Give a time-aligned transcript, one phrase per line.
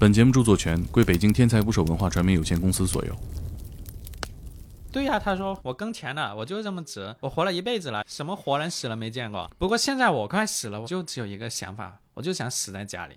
[0.00, 3.16] 本节目著作权归北京天才捕手文化传媒有限公司所有。
[4.92, 9.50] 对呀、他说我更钱了，我就是这么直，我活了一辈子了，什么活人死了没见过。
[9.58, 13.16] 不过现在我快死了，我就只有一个想法，我就想死在家里。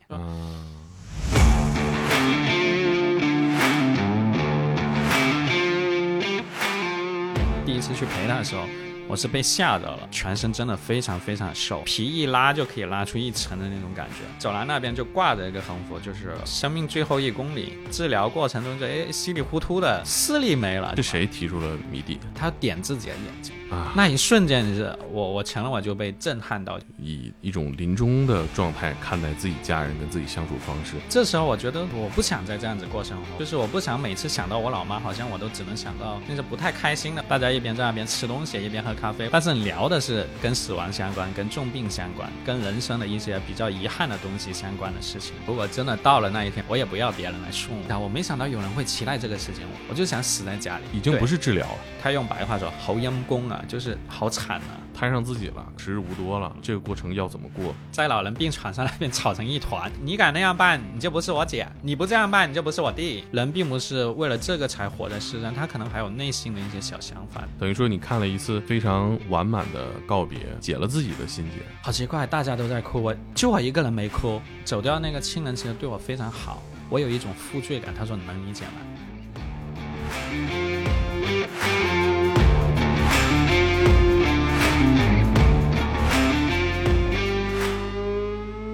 [7.64, 8.64] 第一次去陪他的时候，
[9.12, 14.24] 我是被吓着了，全身真的非常非常瘦，皮一拉就可以拉出一层的那种感觉。
[14.40, 17.74] 走廊那边就挂着一个横幅，就是生命最后一公里。
[17.92, 22.22] 治疗过程中就哎稀里糊涂的视力没了是，谁提出了谜底？
[22.34, 26.78] 他点自己的眼睛，啊，那一瞬间是我我承认我就被震撼到。
[27.00, 30.98] 以一种临终的状态看待自己家人跟自己相处方式。
[31.10, 45.34] 这时候我觉得我不想再这样子过生活，就是我不想每次想到我老妈，好像我都只能想到那些不太开心的，大家一边在那边吃东西，一边喝咖啡，但是聊的是跟死亡相关、跟重病相关、跟人生的一些比较遗憾的东西相关的事情。
[45.48, 48.00] 如果真的到了那一天，我也不要别人来送我。
[48.00, 50.84] 我没想到有人会期待这个事情，我就想死在家里。
[50.94, 54.78] 已经不是治疗了，他用白话说，好阴功啊，就是好惨啊。
[54.94, 57.74] 摊上自己了，时日无多了，这个过程要怎么过？
[57.92, 59.92] 在老人病床上那边吵成一团。
[60.04, 63.24] 你敢那样办，你就不是我姐；你不这样办，你就不是我弟。
[63.32, 67.48] 人并不是为了这个才活在世上，他可能还有内心的一些小想法。
[67.58, 71.66] 等于说你看了一次非常完满的告别，解了自己的心结。
[71.82, 74.40] 好奇怪，大家都在哭，我就我一个人没哭。
[74.64, 77.92] 走掉那个亲人其实对我非常好，我有一种负罪感。
[77.98, 80.81] 他说你能理解吗？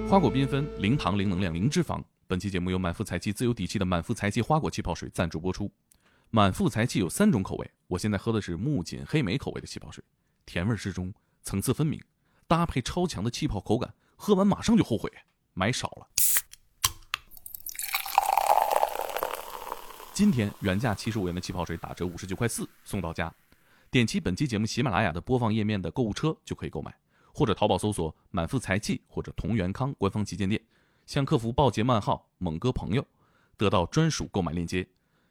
[0.08, 2.02] 花果缤纷，零糖、零能量、零脂肪。
[2.26, 5.70] 本期节目由满腹才气自有底气的满腹才气花果气泡水赞助播出。
[6.30, 10.02] 满腹才气有三种口味，我现在喝的是木槿黑莓口味的气泡水，
[10.46, 12.02] 甜味适中，层次分明，
[12.46, 15.12] 搭配超强的气泡口感，喝完马上就后悔，
[15.52, 16.08] 买少了。
[20.14, 23.30] 今天原价七十五元的气泡水打折五十九块四送到家，
[23.90, 26.94] 点击本期节目喜马拉雅的播放页面的购物车就可以购买。
[27.38, 30.60] 或者淘宝搜索“满腹才气”或者“同源康”官方旗舰店，
[31.06, 33.06] 向客服报捷漫号“猛哥朋友”，
[33.56, 34.84] 得到专属购买链接。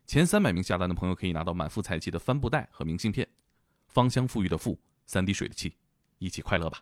[0.06, 3.28] 前三百名下单的朋友可以拿到满腹才气的帆布袋和明信片。
[3.90, 5.74] 芳香馥郁的馥，三滴水的气，
[6.18, 6.82] 一起快乐吧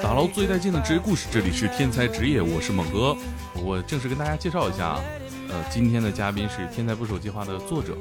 [0.00, 3.16] 打捞最带劲的职业故事，这里是天才职业，我是猛哥。
[3.56, 5.00] 我正式跟大家介绍一下，
[5.48, 7.98] 呃，今天的嘉宾是天才捕手计划的作者，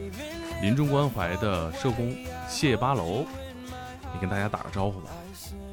[0.66, 2.12] 临终关怀的社工
[2.50, 3.24] 谢八楼。
[4.12, 5.12] 你跟大家打个招呼吧。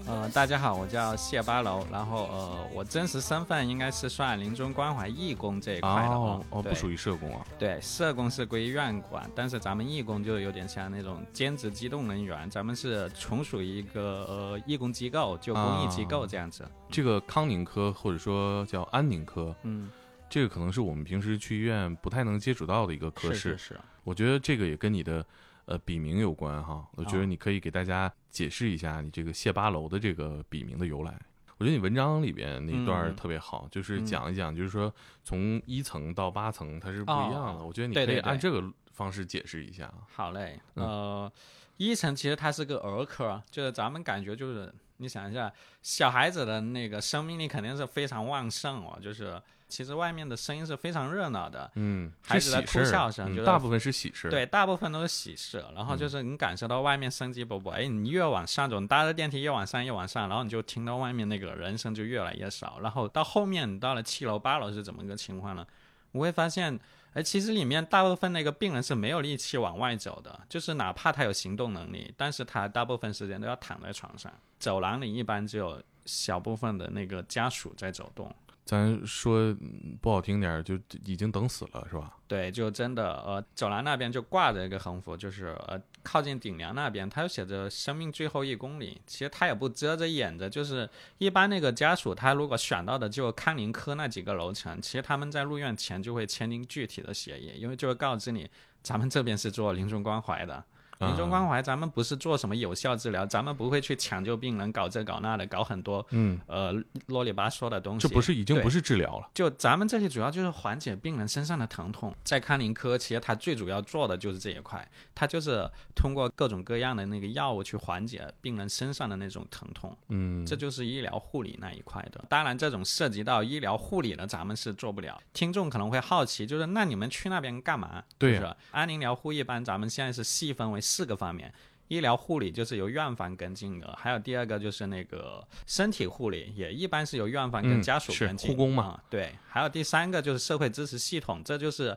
[0.06, 7.42] 呃，大家好，我叫谢八楼，然后呃，我真实身份应该是算临终关怀义工这一块的哦哦，不属于社工啊。
[7.58, 16.68] 对，社工是归院管，但是咱们义工就有点像那种兼职机动人员，咱们是从属于一个呃义工机构，就公益机构这样子。
[16.90, 19.88] 这个康宁科或者说叫安宁科，嗯，
[20.32, 23.34] 这个可能是我们平时去医院不太能接触到的一个科室。
[23.34, 23.80] 是是是。
[24.02, 25.22] 我觉得这个也跟你的
[25.66, 26.88] 呃笔名有关哈。
[26.96, 31.14] 我觉得哦你可以给大家解释一下你这个谢八楼的这个笔名的由来。
[31.58, 34.90] 我觉得你文章里边那段特别好，就是嗯讲一讲，就是说
[35.22, 37.60] 从一层到八层它是不一样的。
[37.60, 40.08] 哦我觉得你可以按这个方式解释一下啊。
[40.10, 41.32] 好嘞，嗯呃，
[41.76, 49.40] 一层其实它是个儿科，就是咱们感觉就是你想一下，小孩子的那个生命力肯定是非常旺盛哦，就是
[49.72, 54.28] 其实外面的声音是非常热闹的，嗯，孩子的哭是喜事儿笑声就大部分是喜事。
[54.28, 65.66] 对，大部分都是喜事，然后就是你感受到外面生机勃勃，哎，你越往上走，你搭着电梯越往上越往上，然后你就听到外面那个人声就越来越少，然后到后面你到了七楼八楼是怎么个情况呢？
[66.10, 66.78] 我会发现，
[67.14, 78.30] 哎，其实里面大部分那个病人是没有力气往外走的，就是哪怕他有行动能力，但是他大部分时间都要躺在床上，走廊里一般只有小部分的那个家属在走动。
[78.64, 79.54] 咱说
[80.00, 82.16] 不好听点，就已经等死了，是吧？
[82.28, 89.02] 对，就真的呃，走廊那边就挂着一个横幅，就是呃靠近顶梁那边，它就写着“生命最后一公里”。
[89.04, 98.48] 其实他也不遮着掩着，就是一般那个家属他如果选到的就康宁科那几个楼层，其实他们在入院前就会签订具体的协议，因为就会告知你，
[98.80, 100.64] 咱们这边是做临终关怀的。
[101.06, 106.72] 临终关怀，咱们不是做什么有效治疗，咱们不会去抢救病人，搞这搞那的，搞很多嗯，呃
[107.06, 108.06] 啰里吧嗦的东西。
[108.06, 109.28] 这不是已经不是治疗了。
[109.34, 122.24] 就咱们这些主要就是缓解病人身上的疼痛，在康宁科，其实它最主要做的就是这一块，它就是通过各种各样的那个药物去缓解病人身上的那种疼痛，嗯，这就是医疗护理那一块的。
[122.28, 125.20] 当然，这种涉及到医疗护理的，咱们是做不了。
[125.32, 128.02] 听众可能会好奇，就是那你们去那边干嘛？
[128.18, 131.52] 对呀就是安宁疗护一般咱们现在是细分为四个方面。
[131.88, 138.48] 医疗护理就是由院方跟进的，还有第二个就是那个身体护理，也一般是由院方跟嗯家属跟进。
[138.48, 141.94] 护工嘛啊对，还有第三个就是社会支持系统，这就是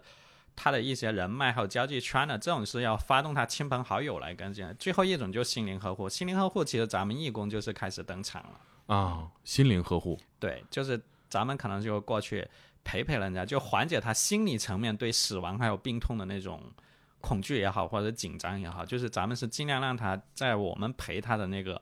[0.54, 4.68] 他的一些人脉还有交际圈的，这种是要发动他亲朋好友来跟进。
[4.78, 8.94] 最后一种就是心灵呵护，心灵呵护其实咱们义工就是开始登场了。
[8.94, 12.46] 啊，心灵呵护，对，就是咱们可能就过去
[12.84, 16.62] 陪陪人家，就缓解他心理层面对死亡还有病痛的那种
[17.26, 21.82] 恐惧也好，或者紧张也好，就是咱们是尽量让他在我们陪他的那个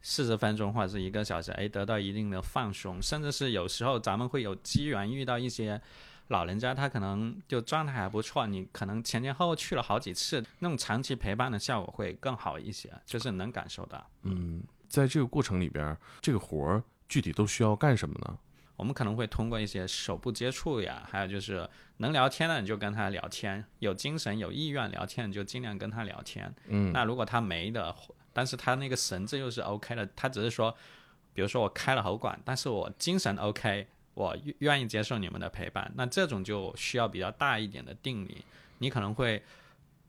[0.00, 5.80] 四十分钟或者是一个小时，哎，得到一定的放松，甚至是有时候咱们会有机缘遇到一些。
[6.28, 14.04] 老人家他可能就状态还不错，你可能前前后后去了好几次，那种长期陪伴的效果会更好一些，就是能感受到。
[14.22, 18.36] 嗯，在这个过程里边，这个活儿具体都需要干什么呢？
[18.76, 26.54] 我们可能会通过一些手部接触呀，还有就是能聊天的你就跟他聊天，有精神有意愿聊天你就尽量跟他聊天。
[26.68, 27.94] 嗯，那如果他没的，
[28.32, 30.76] 但是他那个神志又是 OK 的，他只是说，
[31.32, 38.44] 比如说我开了喉管，但是我精神 OK，我愿愿意接受你们的陪伴，那这种就需要比较大一点的定力，
[38.78, 39.42] 你可能会。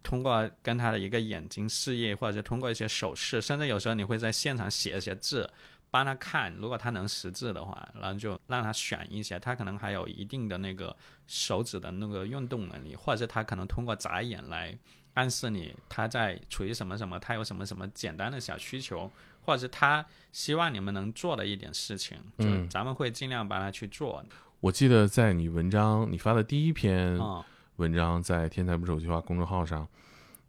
[0.03, 5.49] 通过跟他的一个眼睛示意，或者是通过一些手势，甚至有时候你会在现场写一些字，
[5.89, 10.95] 帮他看，如果他能识字的话，然后就让他选一些，他可能还有一定的那个
[11.27, 14.77] 手指的那个运动能力，或者是他可能通过眨眼来
[15.13, 19.11] 暗示你他在处于什么什么，他有什么什么简单的小需求，
[19.41, 24.23] 或者是他希望你们能做的一点事情，就嗯咱们会尽量帮他去做。
[24.59, 27.43] 我记得在你文章你发的第一篇嗯，
[27.77, 29.87] 文章，在“天才不手计划”公众号上，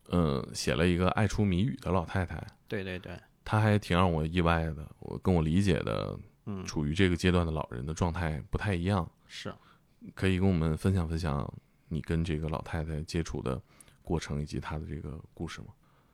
[0.06, 3.18] 呃，写了一个爱出谜语的老太太，对对对，
[3.50, 4.86] 她还挺让我意外的。
[4.98, 6.14] 我跟我理解的
[6.44, 9.50] 嗯，处于这个阶段的老人的状态不太一样，是。
[10.14, 11.50] 可以跟我们分享分享
[11.88, 13.58] 你跟这个老太太接触的
[14.02, 15.68] 过程以及她的这个故事吗？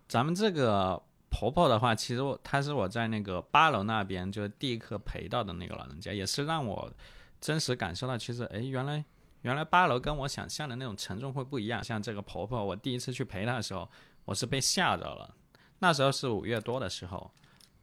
[0.06, 6.88] 咱们这个婆婆的话，其实我她是我在那个八楼那边就是第一课陪到的那个老人家，也是让我
[7.40, 9.04] 真实感受到，其实哎，原来
[9.42, 11.82] 原来八楼跟我想象的那种沉重会不一样。
[11.82, 13.90] 像这个婆婆，我第一次去陪她的时候，
[14.24, 15.34] 我是被吓着了。
[15.84, 17.30] 那时候是五月多的时候，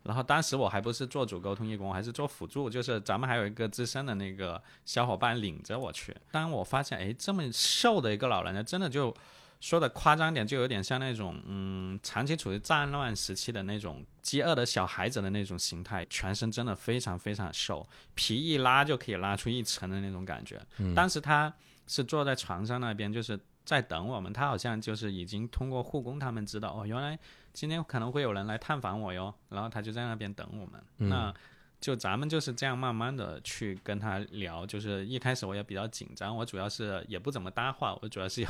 [0.01, 6.15] 然后当时我还不是做主沟通义工，我还是做辅助，就是咱们还有一个资深的那个小伙伴领着我去。
[6.31, 9.15] 当我发现，哎，这么瘦的一个老人家，真的就
[9.59, 20.59] 说的夸张点，就有点像那种嗯，长期处于战乱时期的那种饥饿的小孩子的那种形态，全身真的非常非常瘦，皮一拉就可以拉出一层的那种感觉。
[20.95, 21.53] 当时他
[21.85, 27.19] 是坐在床上那边，就是在等我们，他好像就是已经通过护工他们知道哦，原来
[27.53, 30.83] 今天可能会有人来探访我哟，然后他就在那边等我们。
[31.09, 31.33] 那
[31.79, 38.49] 就咱们就是这样慢慢的去跟他聊，就是一开始我也比较紧张，我主要是也不怎么搭话，我主要是有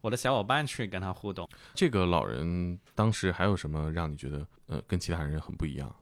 [0.00, 1.48] 我的小伙伴去跟他互动。
[1.74, 5.94] 这个老人当时还有什么让你觉得呃跟其他人很不一样？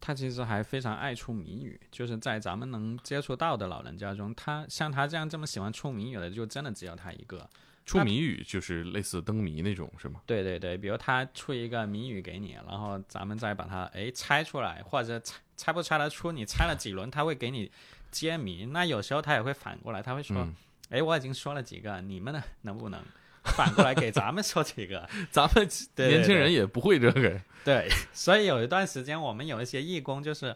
[0.00, 7.48] 他其实还非常爱出谜语，就是在咱们能接触到的老人家中，他像他这样这么喜欢出谜语的，就真的只有他一个。
[7.86, 10.20] 出谜语就是类似灯谜那种是吗？
[10.26, 17.70] 对对对，比如他出一个谜语给你，然后咱们再把它哎猜出来，或者猜猜不猜得出，你猜了几轮，他会给你
[18.10, 18.66] 揭谜。
[18.66, 20.54] 那有时候他也会反过来，他会说，嗯
[20.90, 23.00] 哎、我已经说了几个，你们呢能不能
[23.44, 25.08] 反过来给咱们说几个？
[25.30, 27.40] 咱们 年轻人也不会这个。
[27.64, 30.54] 对，所以有一段时间，我们有一些义工，就是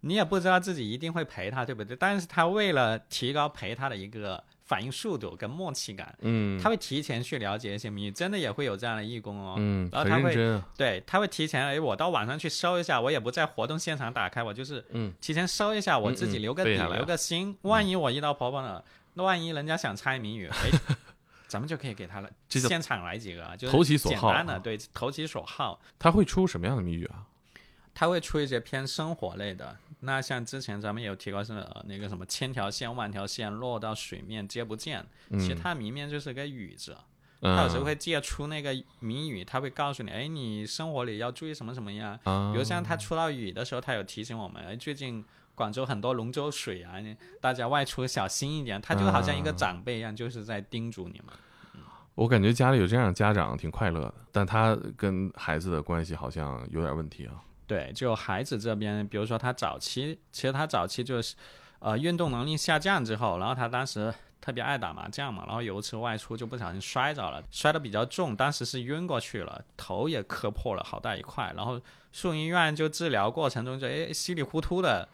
[0.00, 1.94] 你也不知道自己一定会陪他，对不对？
[1.96, 9.56] 但是他为了提高陪他的一个反应速度跟默契感，嗯他会提前去了解一些谜语，真的也会有这样的义工哦。
[9.58, 10.66] 嗯，然后他会啊。
[10.76, 18.82] 对，他会提前，哎，我到网上去搜一下，我也不在活动现场打开，我就是嗯提前搜一下，我自己留个底，留个心，万一我遇到婆婆呢，
[19.14, 20.70] 那万一人家想猜谜语， 哎，
[21.46, 25.78] 咱们就可以给他了，现场来几个，就是投其所好简单的对，投其所好。
[25.98, 27.26] 他会出什么样的谜语啊？
[27.94, 29.76] 他会出一些偏生活类的。
[30.00, 36.92] 那像之前咱们有提过是、呃那个什么千条线万条线落到水面接不见，其实它明面就是个雨字。
[36.92, 37.00] 嗯
[37.56, 42.18] 他有时候会借出那个谜语，他会告诉你，哎，你生活里要注意什么什么呀？
[42.24, 45.22] 啊，比如像他出到雨的时候，他有提醒我们，哎，最近
[45.54, 46.94] 广州很多龙舟水啊，
[47.42, 48.80] 大家外出小心一点。
[48.80, 51.34] 他就好像一个啊长辈一样，就是在叮嘱你们。
[52.14, 57.34] 我感觉家里有这样的家长挺快乐的，但他跟孩子的关系好像有点问题啊。
[57.66, 61.34] 对，就孩子这边，比如说他早期，其实他早期就是，
[61.78, 71.80] 呃，运动能力下降之后，然后他当时特别爱打麻将嘛，然后有一次外出就不小心摔着了，摔得比较重，当时是晕过去了，头也磕破了好大一块，然后
[72.12, 75.08] 送医院就治疗过程中就哎稀里糊涂的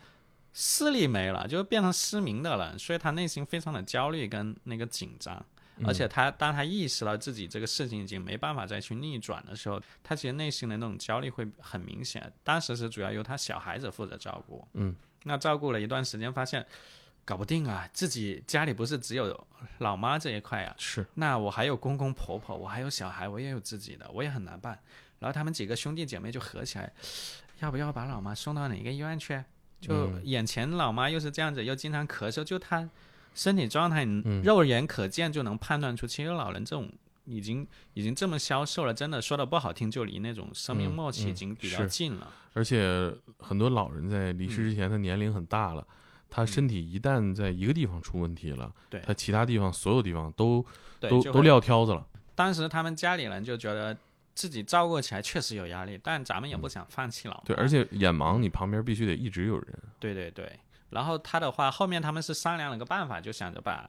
[0.52, 5.44] 视力没了，就变成失明的了，所以他内心非常的焦虑跟那个紧张。
[5.84, 12.32] 而且他当他意识到自己这个事情已经没办法再去逆转的时候，他其实内心的那种焦虑会很明显。
[12.42, 14.94] 当时是主要由他小孩子负责照顾，嗯，
[15.24, 16.64] 那照顾了一段时间，发现
[17.24, 19.46] 搞不定啊，自己家里不是只有
[19.78, 24.78] 老妈这一块啊，是，那我还有公公婆婆，我还有小孩，我也有自己的，我也很难办。
[25.18, 26.92] 然后他们几个兄弟姐妹就合起来，
[27.60, 29.42] 要不要把老妈送到哪个医院去？
[29.80, 32.86] 就嗯眼前老妈又是这样子，又经常咳嗽，就她
[33.40, 36.92] 身体状态，你嗯肉眼可见就能判断出，其实老人这种
[37.24, 42.30] 已经已经这么消瘦了，真的说的不好听，就离那种生命嗯末期已嗯经比较近了。
[42.52, 45.86] 而且很多老人在离世之前，他年龄很大了，
[46.28, 50.62] 他身体一旦在一个地方出问题了，对他其他地方所有地方都，
[51.00, 52.06] 都都撂挑子了。
[52.34, 53.96] 当时他们家里人就觉得
[54.34, 57.42] 自己照顾起来确实有压力，但咱们也不想放弃老妈。
[57.46, 59.78] 对，而且眼盲，你旁边必须得一直有人。
[59.98, 60.52] 对对对，
[60.90, 63.88] 然后他的话，后面他们是商量了个办法，就想着把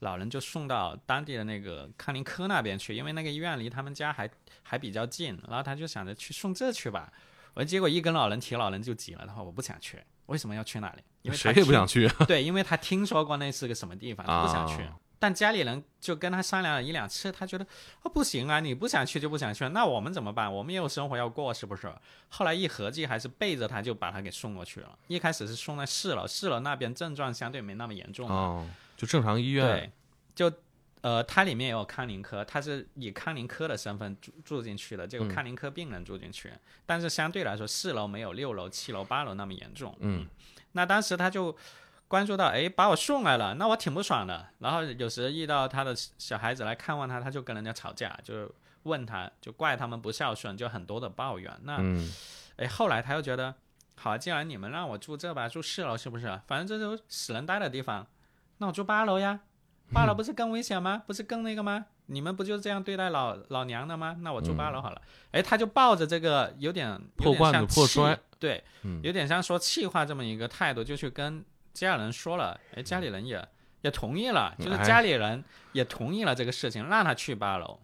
[0.00, 4.30] 老人就送到当地的那个康宁科那边去，因为那个医院离他们家还
[4.62, 5.38] 还比较近。
[5.48, 7.12] 然后他就想着去送这去吧。
[7.54, 11.02] 我结果一跟老人提，老人就急了，他说我不想去，为什么要去那里？
[11.22, 12.06] 因为谁也不想去。
[12.28, 14.82] 对，因为他听说过那是个什么地方，他不想去。
[14.82, 17.66] 啊但家里人就跟他商量了一两次，他觉得
[18.02, 20.52] 哦不行啊，你不想去就不想去，那我们怎么办？
[20.52, 21.90] 我们也有生活要过，是不是？
[22.28, 24.98] 后来一合计，还是背着他就把他给送过去了。
[25.08, 29.90] 一开始是送在四楼，四楼那边症状相对没那么严重，哦，就正常医院对，
[30.50, 30.56] 就
[31.02, 36.52] 呃，它里面也有康宁科，他是以康宁科的身份住住进去的，结果嗯康宁科病人住进去，
[36.84, 39.96] 但是相对来说，四楼没有六楼、七楼、八楼那么严重。
[40.00, 40.26] 嗯，
[40.72, 41.56] 那当时他就
[42.08, 44.48] 关注到，哎，把我送来了，那我挺不爽的。
[44.58, 48.50] 然后有时遇到他的小孩子来看望他，他就跟人家吵架，就
[48.84, 51.52] 问他，就怪他们不孝顺，就很多的抱怨。
[51.62, 52.10] 那嗯
[52.56, 53.54] 哎，后来他又觉得，
[53.96, 56.40] 好，既然你们让我住这吧，住四楼是不是？
[56.46, 58.06] 反正这都死人待的地方，
[58.58, 59.40] 那我住八楼呀。
[59.92, 61.02] 八楼不是更危险吗？
[61.06, 61.86] 不是更那个吗？
[62.06, 64.16] 你们不就这样对待老老娘的吗？
[64.20, 65.00] 那我住八楼好了。
[65.30, 71.44] 哎、他就抱着这个有点破罐子破摔，对，嗯有点像说气话这么一个态度，就去跟
[71.80, 72.58] 家里人说了。
[72.74, 73.46] 哎，家里人也
[73.82, 77.78] 也同意了，就是哎家里人也同意了这个事情，让他去八楼。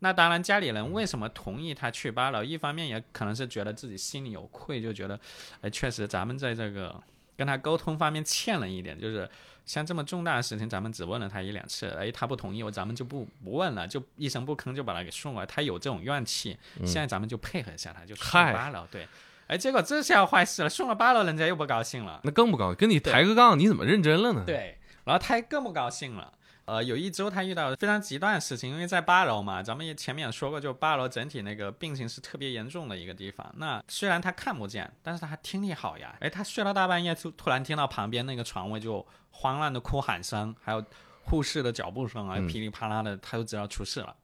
[0.00, 2.42] 那当然，家里人为什么同意他去八楼？
[2.42, 5.18] 一方面也可能是觉得自己心里有愧，就觉得，
[5.62, 7.00] 哎，确实咱们在这个
[7.36, 9.26] 跟他沟通方面欠了一点，就是
[9.64, 15.46] 像这么重大的事情，咱们只问了他一两次，哎，他不同意，我咱们就不不问了，就一声不吭就把他给送过来。
[15.46, 18.86] 他有这种怨气，现在咱们就配合一下他，就去八楼。
[18.90, 19.08] 对，
[19.46, 22.20] 哎，结果这下坏事了，送了八楼，人家又不高兴了。
[22.24, 26.32] 那更不高兴，跟你抬个杠，你怎么认真了呢？，对，然后他更不高兴了。
[26.66, 33.54] 呃，有一周他遇到非常极端的事情，因为在八楼嘛，咱们也前面也说过，就八楼整体那个病情是特别严重的一个地方。
[33.58, 36.16] 那虽然他看不见，但是他听力好呀。
[36.20, 40.82] 哎，他睡到大半夜，突突然听到旁边那个床位就慌乱的哭喊声，还有
[41.24, 44.16] 护士的脚步声啊，嗯噼里啪啦的，他就知道出事了。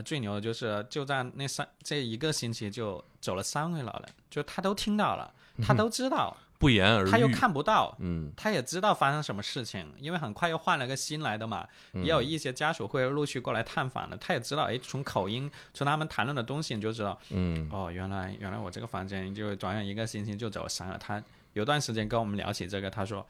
[0.00, 7.10] 呃，最牛的就是就在那三这一个星期就走了三位老人，就他都听到了，他都知道，不言而喻。
[7.10, 14.16] 他又看不到，嗯，他也知道发生什么事情，因为很快又换了个新来的嘛，嗯也有一些家属会陆续过来探访的。
[14.16, 20.96] 他也知道，哎，从口音，从他们谈论的东西，你就知道，嗯哦，原来原来我这个房间就转眼一个星期就走三个。
[20.96, 23.26] 他有段时间跟我们聊起这个，他说，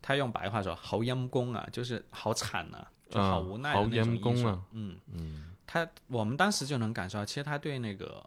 [0.00, 8.22] 他用白话说，好阴公啊，就是好惨呐、就好无奈的好那种阴公啊，嗯，嗯他我们当时就能感受到，其实他对那个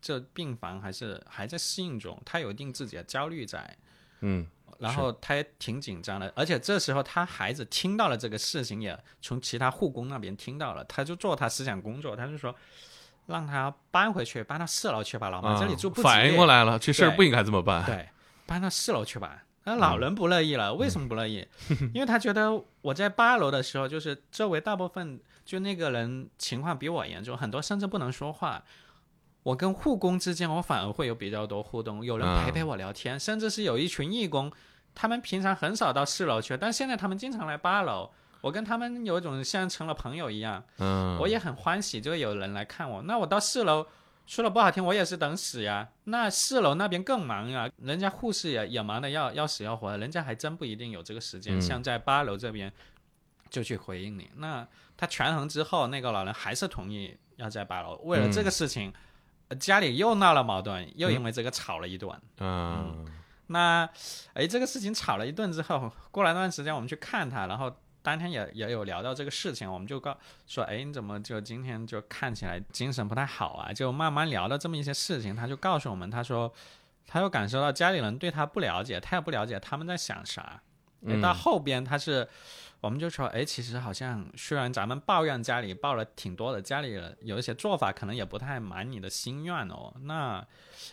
[0.00, 3.76] 这病房还是还在适应中，他有一定自己的焦虑在。
[4.20, 4.44] 嗯
[4.80, 12.54] 然后他也挺紧张的，而且这时候他孩子听到了这个事情，也从其他护工那边听到了，他就做他思想工作，他就说
[13.26, 17.84] 让他搬回去，搬到四楼去吧，老妈、啊这里住不反应过来，了，这事儿不应该这么办。
[17.86, 18.08] 对，
[18.46, 19.44] 搬到四楼去吧。
[19.64, 21.46] 那老人不乐意了，为什么不乐意？
[21.92, 28.62] 因为他觉得我在八楼的时候，就是周围大部分就那个人情况比我严重，很多甚至不能说话。
[29.44, 34.52] 我跟护工之间，我反而会有比较多互动，有人陪陪我聊天，甚至是有一群义工，
[34.94, 38.10] 他们平常很少到四楼去，但现在他们经常来八楼。
[38.42, 43.00] 我跟他们有一种像成了朋友一样，嗯，我也很欢喜，就有人来看我。
[43.04, 43.86] 那我到四楼，
[44.26, 45.88] 说了不好听，我也是等死呀。
[46.04, 51.58] 那四楼那边更忙呀，人家护士也也忙的要要死要活的，人家还真不一定有这个时间。
[51.58, 52.70] 嗯像在八楼这边，
[53.48, 54.30] 就去回应你。
[54.36, 57.96] 那他权衡之后，那个老人还是同意要在八楼。
[58.02, 58.92] 为了这个事情，
[59.48, 62.12] 呃家里又闹了矛盾，又因为这个吵了一顿。
[62.40, 63.06] 嗯
[63.46, 63.88] 那，
[64.34, 70.14] 哎，这个事情吵了一顿之后，过了一段时间，我们去看他，然后当天也也有聊到这个事情，我们就告
[70.46, 73.72] 说，哎，你怎么就今天就看起来精神不太好啊？
[73.72, 76.52] 就慢慢聊到这么一些事情，他就告诉我们，他说
[77.06, 80.60] 他又感受到家里人对他不了解，他也不了解他们在想啥。
[81.06, 82.28] 哎，到后边他是，
[82.80, 89.92] 我们就说，哎，其实好像虽然咱们抱怨家里抱了挺多的，家里有一些做法可能也不太满你的心愿哦。
[90.02, 90.46] 那，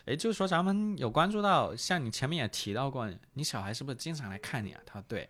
[0.05, 4.81] 哎，就是说咱们有关注到，像你前面也提到过，你小孩是不是经常来看你啊？
[4.85, 5.29] 他说对。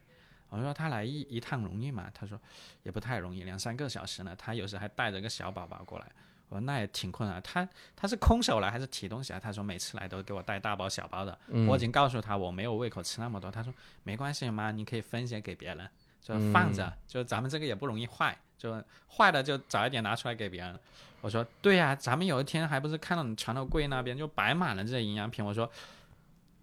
[0.49, 2.09] 我说他来一一趟容易吗？
[2.13, 2.39] 他说
[2.83, 4.33] 也不太容易，两三个小时呢。
[4.37, 6.09] 他有时还带着个小宝宝过来。
[6.47, 7.41] 我说那也挺困难。
[7.41, 9.39] 他他是空手来还是提东西啊？
[9.39, 11.37] 他说每次来都给我带大包小包的。
[11.67, 13.51] 我已经告诉他我没有胃口吃那么多。
[13.51, 15.89] 他说没关系妈，你可以分些给别人，
[16.25, 20.77] 就放着，就咱们这个也不容易坏，就坏了就早一点拿出来给别人。
[21.21, 25.45] 我说对呀，咱们有一天还不是看到你床头柜那边就摆满了这些营养品。
[25.45, 25.71] 我说。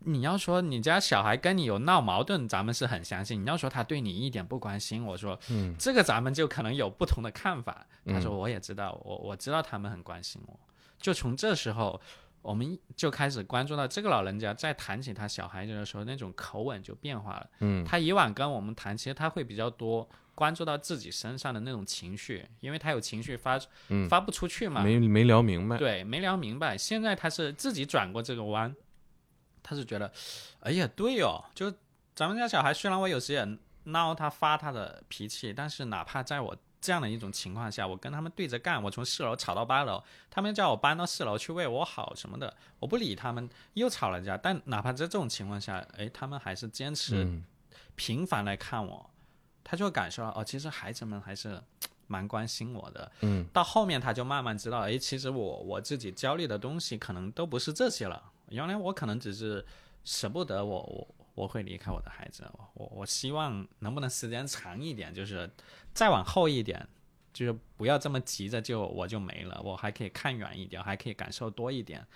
[0.05, 3.41] 你要说你家小孩跟你有闹矛盾，咱们是很相信。
[3.41, 7.87] 你要说他对你一点不关心，我说，嗯，这个咱们就可能有不同的看法。
[8.07, 10.59] 他说我也知道，我我知道他们很关心我。
[10.99, 12.01] 就从这时候，
[12.43, 17.49] 我们就开始关注到这个老人家在谈起他小孩子的时候，那种口吻就变化了。
[17.61, 23.59] 嗯，他以往跟我们谈，其实他会比较多关注到自己身上的那种情绪，因为他有情绪发
[24.09, 25.79] 发不出去嘛，没没聊明白。
[25.79, 26.77] 对，没聊明白。
[26.77, 28.75] 现在他是自己转过这个弯。
[29.65, 30.13] 他是觉得，
[30.59, 31.73] 哎呀，对哦，就
[32.17, 33.47] 咱们家小孩，虽然我有时也
[33.85, 44.37] 闹他发他的脾气，但是哪怕在我这样的一种情况下，我跟他们对着干，我从四楼吵到八楼，他们叫我搬到四楼去为我好什么的，我不理他们，又吵了架。
[44.37, 47.41] 但哪怕在这种情况下，哎，他们还是坚持
[47.95, 49.09] 频繁来看我，
[49.63, 51.63] 他就会感受到哦，其实孩子们还是
[52.09, 53.13] 蛮关心我的。
[53.21, 58.21] 嗯，到后面他就慢慢知道，哎，其实我我自己焦虑的东西可能都不是这些了。
[58.49, 59.65] 原来我可能只是
[60.05, 65.51] 舍不得我我我会离开我的孩子，我我希望能不能时间长一点，就是
[65.93, 66.87] 再往后一点，
[67.33, 72.07] 就是不要这么急着就我就没了，我还可以看远一点，还可以感受多一点。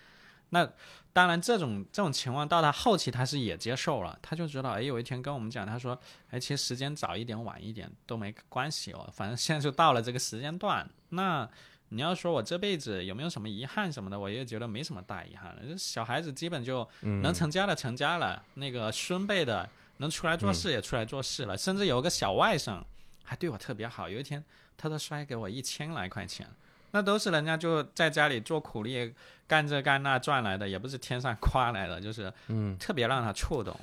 [0.51, 0.69] 那
[1.13, 5.99] 当然，这种这种情况到他后期他是也接受了，他就知道，哎，有一天跟我们讲，他说，
[6.31, 11.49] 哎，其实时间早一点晚一点都没关系哦，反正现在就到了这个时间段，那。
[11.91, 15.79] 你要说我这辈子有没有什么遗憾什么的，我也觉得没什么大遗憾了。
[15.79, 22.83] 小孩子基本就能成家的成家了，那个孙辈的能出来做事也出来做事了，甚至有个小外甥
[23.27, 24.09] 还对我特别好。
[24.09, 24.43] 有一天
[24.79, 26.49] 他都摔给我一千来块钱，
[26.93, 29.13] 那都是人家就在家里做苦力
[29.47, 33.79] 干这干那赚来的，也不是天上刮来的，就是嗯，特别让他触动。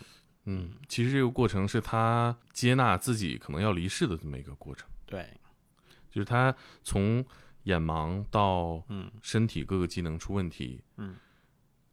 [0.46, 4.88] 嗯，其实这个过程是他接纳自己可能要离世的这么一个过程。
[5.06, 5.28] 对，
[6.10, 7.24] 就是他从。
[7.64, 11.16] 眼盲到嗯，身体各个机能出问题，嗯，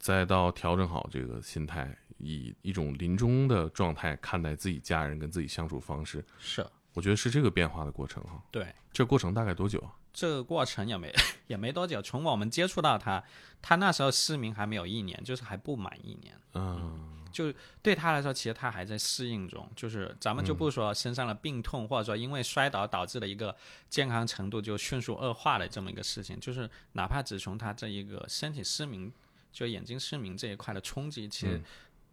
[0.00, 8.42] 再到调整好这个心态，以一种临终的状态看待自己家人跟自己相处方式，是，我觉得是这个变化的过程哈。
[8.50, 9.92] 对，这过程大概多久啊？
[10.12, 11.14] 这个过程也没
[11.46, 13.22] 也没多久，从我们接触到他，
[13.62, 17.16] 他那时候失明还没有一年，就是还不满一年，嗯。
[17.32, 19.64] 就对他来说，其实他还在适应中。
[19.76, 23.54] 就是咱们就不说身上的病痛，或者说因为摔倒导致的一个
[23.88, 26.40] 健康程度就迅速恶化的这么一个事情。
[26.40, 29.12] 就是哪怕只从他这一个身体失明，
[29.52, 31.62] 就眼睛失明这一块的冲击，其实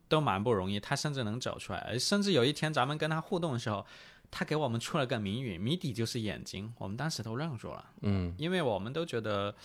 [0.08, 0.80] 都蛮不容易。
[0.80, 3.84] 他甚至能走出来，甚至有一天咱们跟他互动的时候。
[4.30, 6.72] 他给我们出了个谜语，谜底就是眼睛。
[6.78, 9.56] 我们当时都愣住了，嗯，因为我们都觉得，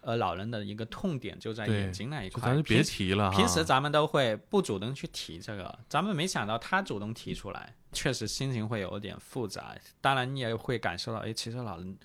[0.00, 2.42] 呃，老人的一个痛点就在眼睛那一块。
[2.42, 3.30] 咱就别提了。
[3.30, 9.74] 平时咱们都会不主动去提这个，咱们没想到他主动提出来，确实心情会有点复杂。
[10.00, 11.96] 当然你也会感受到，哎，其实老人，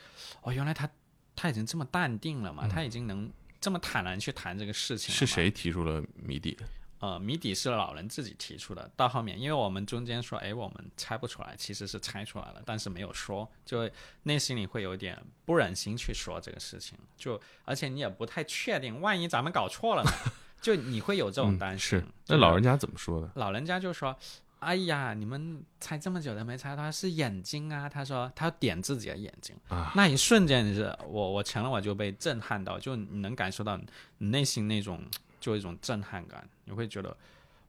[0.44, 0.90] 哦，原来他
[1.36, 5.14] 他已经这么淡定了嘛，他已经能这么坦然去谈这个事情。
[5.14, 6.58] 是谁提出了谜底？
[7.04, 8.90] 呃，谜底是老人自己提出的。
[8.96, 13.90] 到后面，因为我们中间说，哎，我们猜不出来，其实是猜出来了，但是没有说，就
[14.22, 16.98] 内心里会有点不忍心去说这个事情。
[17.18, 20.12] 就而且你也不太确定，万一咱们搞错了呢？
[20.64, 22.00] 就你会有这种担心。
[22.00, 22.06] 是。
[22.28, 23.30] 那老人家怎么说的？
[23.36, 24.16] 老人家就说
[24.60, 33.78] ：“哎呀，你们猜这么久都没猜到是眼睛啊！”他说他点自己的眼睛啊，那一瞬间是我我承认我就被震撼到，就你能感受到
[34.20, 35.06] 你内心那种。
[35.44, 37.16] 就一种震撼感，你会觉得，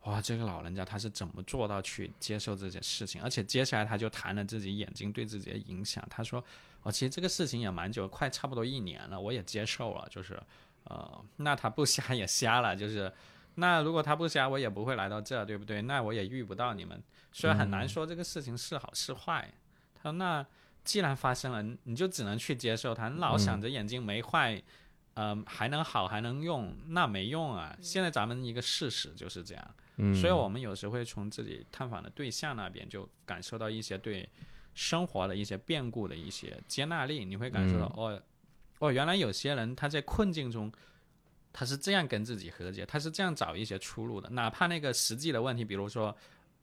[0.03, 3.21] 哇，这个老人家他是怎么做到去接受这件事情？
[3.21, 6.07] 而且接下来他就谈了自己眼睛对自己的影响。
[6.09, 6.43] 他说，
[6.85, 10.07] 哦，其实这个事情也蛮久，快差不多一年了，我也接受了。
[10.09, 10.41] 就是，
[10.85, 13.13] 呃，那他不瞎也瞎了，就是，
[13.57, 15.83] 那如果他不瞎，我也不会来到这，对不对？
[15.83, 17.03] 那我也遇不到你们。
[17.33, 19.53] 虽然很难说这个事情是好是坏。
[19.97, 20.47] 他说，那
[20.85, 23.09] 既然发生了，你就只能去接受它。
[23.09, 23.19] 你。
[23.19, 24.55] 老想着眼睛没坏。
[24.55, 24.63] 嗯，
[25.46, 27.77] 还能好还能用，那没用啊！
[27.81, 34.29] 现在咱们一个事实就是这样，所以我们有时会从自己探访的对象那边就感受到一些对
[34.74, 37.24] 生活的一些变故的一些接纳力。
[37.24, 38.20] 你会感受到，哦，
[38.81, 40.72] 哦，原来有些人他在困境中，
[41.53, 44.29] 他是这样跟自己和解，他是这样找一些出路的。
[44.31, 46.16] 哪怕那个实际的问题，比如说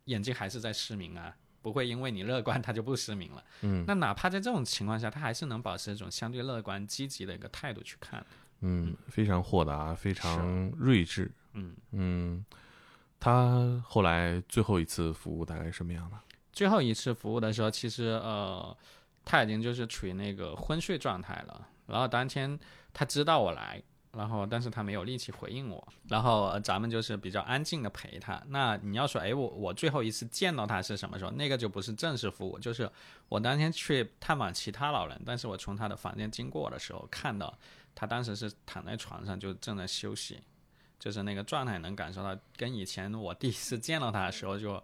[0.05, 3.41] 眼睛还是在失明啊，不会因为你乐观他就不失明了。
[3.61, 8.25] 嗯那哪怕在这种情况下，他还是能保持一种相对乐观、积极的一个态度去看。
[8.61, 11.31] 嗯，非常豁达，非常睿智。
[11.53, 12.45] 嗯，嗯，
[13.19, 16.17] 他后来最后一次服务大概什么样的？
[16.51, 18.75] 最后一次服务的时候，其实呃，
[19.25, 21.67] 他已经就是处于那个昏睡状态了。
[21.87, 22.57] 然后当天
[22.93, 23.81] 他知道我来，
[24.13, 25.85] 然后但是他没有力气回应我。
[26.07, 28.41] 然后、呃咱们就是比较安静的陪他。
[28.47, 31.31] 那你要说，哎，我我最后一次见到他是什么时候？
[31.31, 32.89] 那个就不是正式服务，就是
[33.27, 37.57] 我当天去探望其他老人，但是我从他的房间经过的时候，看到
[37.93, 40.39] 他当时是躺在床上，就正在休息。
[40.99, 44.83] 就是那个状态能感受到，跟以前我第一次见到他的时候就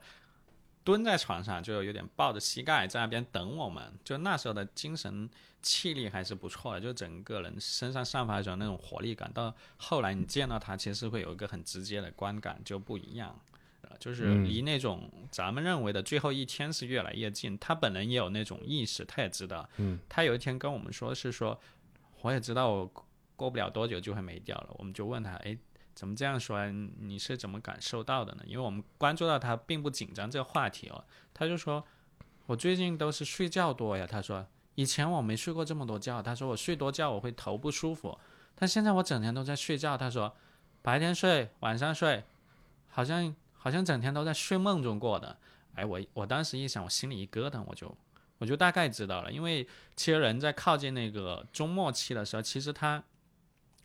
[0.83, 5.29] 蹲在床上，就有点抱着膝盖在那边等我们，就那时候的精神
[5.61, 9.31] 气力还是不错的，就整个人身上散发一种那种活力感。
[9.31, 13.39] 到后来你见到他，其实会有一个很直接的观感就不一样。
[13.81, 17.55] 呃就是嗯离那种咱们认为的最后一天是越来越近。
[17.59, 19.69] 他本人也有那种意识，他也知道。
[19.77, 21.57] 嗯，他有一天跟我们说是说，
[22.21, 22.91] 我也知道我
[23.35, 24.69] 过不了多久就会没掉了。
[24.77, 25.57] 我们就问他，哎，
[25.93, 26.69] 怎么这样说？
[26.71, 28.43] 你是怎么感受到的呢？
[28.45, 31.03] 因为我们关注到他并不紧张这个话题哦，
[31.33, 31.83] 他就说，
[32.47, 34.07] 我最近都是睡觉多呀。
[34.07, 36.21] 他说，以前我没睡过这么多觉。
[36.21, 38.17] 他说我睡多觉我会头不舒服，
[38.55, 39.97] 但现在我整天都在睡觉。
[39.97, 40.35] 他说，
[40.81, 42.23] 白天睡，晚上睡，
[42.89, 45.37] 好像好像整天都在睡梦中过的。
[45.75, 47.95] 哎，我我当时一想，我心里一咯噔，我就
[48.39, 53.03] 我就大概知道了，因为其实人在靠近那个中末期的时候，其实他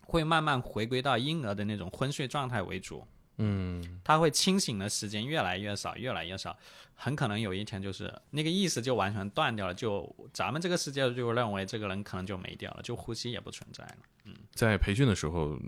[0.03, 3.07] 会慢慢回归到婴儿的那种昏睡状态为主。
[3.39, 6.57] 嗯他会清醒的时间越来越少，越来越少，
[6.95, 13.97] 很可能有一天就是那个意识就完全断掉了，就咱们这个世界就认为这个人可能就没掉了，就呼吸也不存在了。
[14.27, 15.59] 嗯在培训的时候，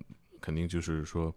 [0.42, 1.34] 肯定就是说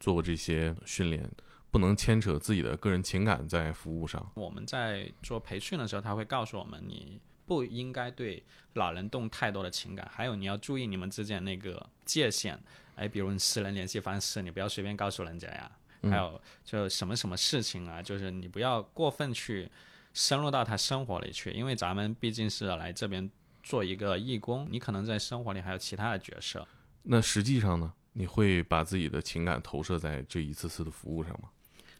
[0.00, 1.30] 做过这些训练，
[1.70, 4.30] 不能牵扯自己的个人情感在服务上。
[4.34, 8.42] 我们在做培训的时候，他会告诉我们，你不应该对
[8.74, 12.58] 老人动太多的情感，还有你要注意你们之间那个界限。
[12.94, 15.70] 哎，比如你私人联系方式，你不要随便告诉人家呀。
[16.02, 19.68] 还有就什么什么事情啊，就是你不要过分去
[20.14, 23.28] 深入到他生活里去，因为咱们毕竟是来这边
[23.62, 26.66] 做一个义工，你可能在生活里还有其他的角色。
[27.02, 31.50] 那实际上呢，你会把自己的情感投射在这一次次的服务上吗？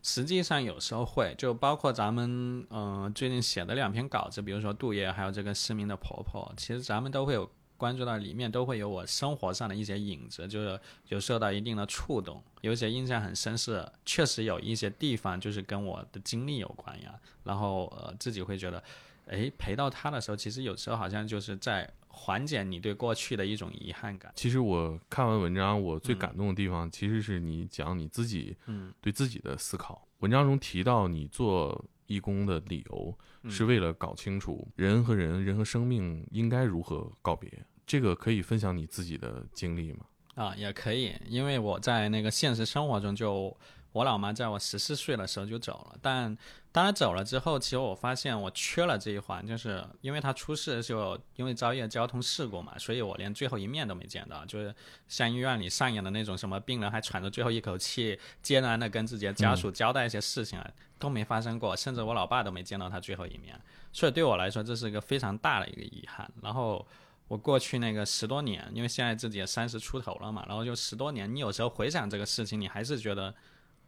[0.07, 18.81] 实际上有时候会，就包括咱们嗯、最近写的两篇稿子，比如说杜爷还有这个失明的婆婆，其实咱们都会有关注到里面都会有我生活上的一些影子，就是有受到一定的触动，有些印象很深是确实有一些地方就是跟我的经历有关呀，然后呃自己会觉得，
[19.27, 24.33] 哎陪到他的时候，其实有时候好像就是在缓解你对过去的一种遗憾感。
[24.37, 30.07] 其实我看完文章，我最感动的地方，其实是你讲你自己嗯对自己的思考。
[30.21, 33.19] 文章中提到你做义工的理由，
[33.51, 37.51] 是为了搞清楚人和人、人和生命应该如何告别。
[37.87, 40.07] 这个可以分享你自己的经历吗？
[40.35, 43.57] 啊，也可以，因为我在那个现实生活中就，
[43.93, 46.37] 我老妈在我十四岁的时候就走了，但
[46.71, 54.75] 当她走了之后，其实我发现我缺了这一环，就是因为她出事的时候因为遭遇了交通事故嘛，所以我连最后一面都没见到，就是
[55.09, 63.59] 像医院里上演的那种什么病人还喘着最后一口气，艰难的跟自己的家属交代一些事情啊，都没发生过，甚至我老爸都没见到他最后一面，
[63.93, 66.87] 所以对我来说这是一个非常大的一个遗憾，然后。
[67.29, 73.35] 我过去那个十多年，因为现在自己也三十出头了嘛，然后就十多年，你有时候回想这个事情，你还是觉得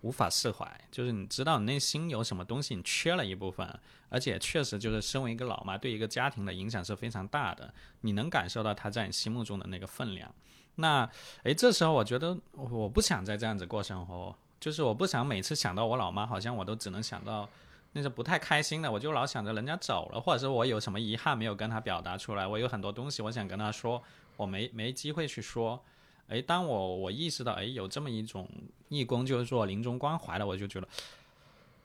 [0.02, 3.66] 无法释怀，就是你知道你内心有什么东西你缺了一部分，
[4.08, 10.32] 而且确实就是身为一个老妈，对一个家庭的影响是非常大的，你能感受到她在你心目中的那个分量。
[10.76, 11.08] 那
[11.42, 17.48] 诶，这时候我觉得我不想再这样子过生活，就是我不想每次想到我老妈，好像我都只能想到。
[17.92, 24.00] 那是不太开心的，我就老想着人家走了，或者是我有什么遗憾没有跟他表达出来，我有很多东西我想跟他说，
[24.36, 25.82] 我没没机会去说。
[26.28, 28.48] 诶，当我我意识到，诶，有这么一种
[28.88, 30.88] 义工就是做临终关怀的，我就觉得，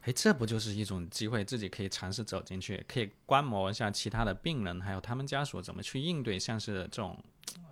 [0.04, 7.18] 诶，这不就是一种机会，自己可以尝试走进去，可以观摩一下其他的病人，还有他们家属怎么去应对，像是这种，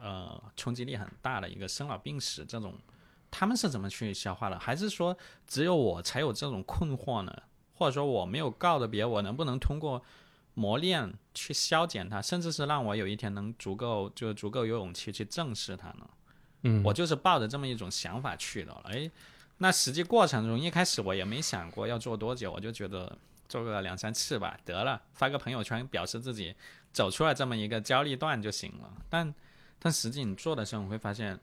[0.02, 2.74] 呃，冲击力很大的一个生老病死这种，
[3.30, 4.58] 他们是怎么去消化的？
[4.58, 7.44] 还是说只有我才有这种困惑呢？
[7.74, 10.02] 或者说我没有告的别，我能不能通过
[10.54, 16.08] 磨练去消减它，甚至是让我有一天能足够就足够有勇气去正视它呢？
[16.64, 18.74] 嗯我就是抱着这么一种想法去的。
[18.86, 19.10] 哎，
[19.58, 26.56] 那实际过程中一开始我也没想过要做多久，我就觉得做个两三次吧，得了，发个朋友圈表示自己
[26.92, 28.92] 走出了这么一个焦虑段就行了。
[29.10, 29.34] 但
[29.80, 31.40] 但实际你做的时候，你会发现。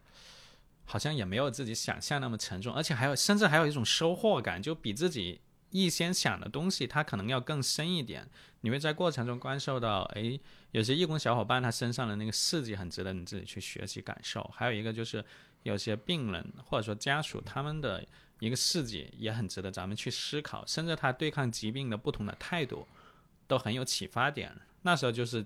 [0.91, 5.39] 好像也没有自己想象那么沉重，而且还有，甚至还有一种收获感，就比自己
[5.73, 8.29] 预先想的东西，它可能要更深一点。
[8.63, 10.39] 你会在过程中感受到，哎，
[10.73, 14.43] 有些义工小伙伴他身上的那个事迹很值得你自己去学习感受。
[14.55, 15.25] 还有一个就是，
[15.63, 18.05] 有些病人或者说家属他们的
[18.41, 22.87] 一个事迹也很值得咱们去思考，甚至他对抗疾病的不同的态度
[23.47, 24.53] 都很有启发点。
[24.83, 25.45] 那时候就是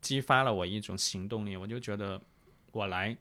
[0.00, 2.20] 激发了我一种行动力，我就觉得
[2.72, 3.16] 我来。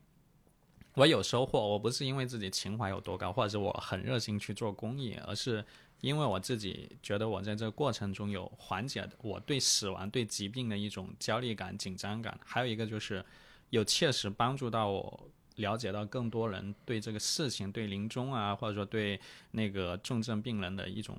[0.95, 5.65] 我有收获，我不是因为自己情怀有多高，或者是我很热心去做公益，而是
[6.03, 13.23] 因为我自己觉得我在这个过程中有缓解我对死亡、对疾病的一种焦虑感、紧张感，还有一个就是
[13.69, 19.17] 有切实帮助到我了解到更多人对这个事情、对临终啊，或者说对
[19.51, 21.17] 那个重症病人的一种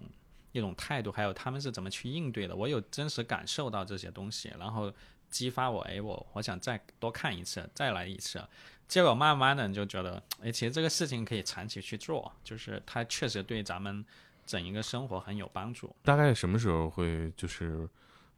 [0.53, 4.92] 一种态度，还有他们是怎么去应对的，我有真实感受到这些东西，然后
[5.31, 8.38] 激发我，哎，我我想再多看一次，再来一次。
[8.87, 14.05] 结果慢慢的你就觉得，哎，其实这个事情可以长期去做，就是它确实对咱们
[14.46, 15.94] 整一个生活很有帮助。
[16.02, 17.88] 大概什么时候会就是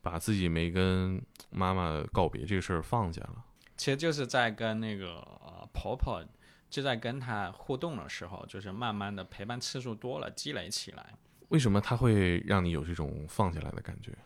[0.00, 3.44] 把自己没跟妈妈告别这个事儿放下了？
[3.76, 6.24] 其实就是在跟那个、呃、婆婆，
[6.70, 11.14] 就在跟她互动的时候，就是慢慢的陪伴次数多了，积累起来。
[11.48, 14.16] 为什么她会让你有这种放下来的感觉？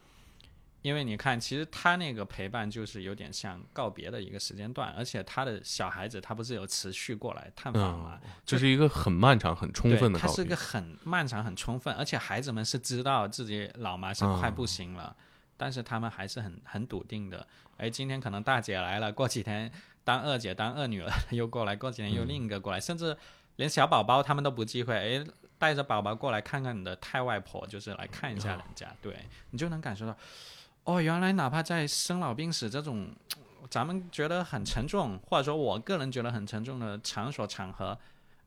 [0.83, 8.19] 因为你看，其实他那个陪伴就是有点像告别的一个时间段，而且他的小孩子他不是有持续过来探访吗？
[8.47, 10.57] 就是一个很漫长、很充分的对，它告别是个。
[10.57, 15.15] 很漫长、很充分，而且孩子们是知道自己老妈是快不行了，
[15.57, 17.47] 但是他们还是很很笃定的。
[17.77, 19.71] 哎，今天可能大姐来了，过几天
[20.05, 23.17] 当二姐、当二女儿 又过来，过几天又另一个过来，甚至
[23.57, 25.25] 连小宝宝他们都不忌讳，哎，
[25.59, 29.15] 带着宝宝过来看看你的太外婆，就是来看一下人家，对
[29.51, 30.17] 你就能感受到，
[30.85, 33.11] 哦，原来哪怕在生老病死这种。
[33.69, 37.97] 咱们觉得很沉重，或者说我个人觉得很沉重的场所场合，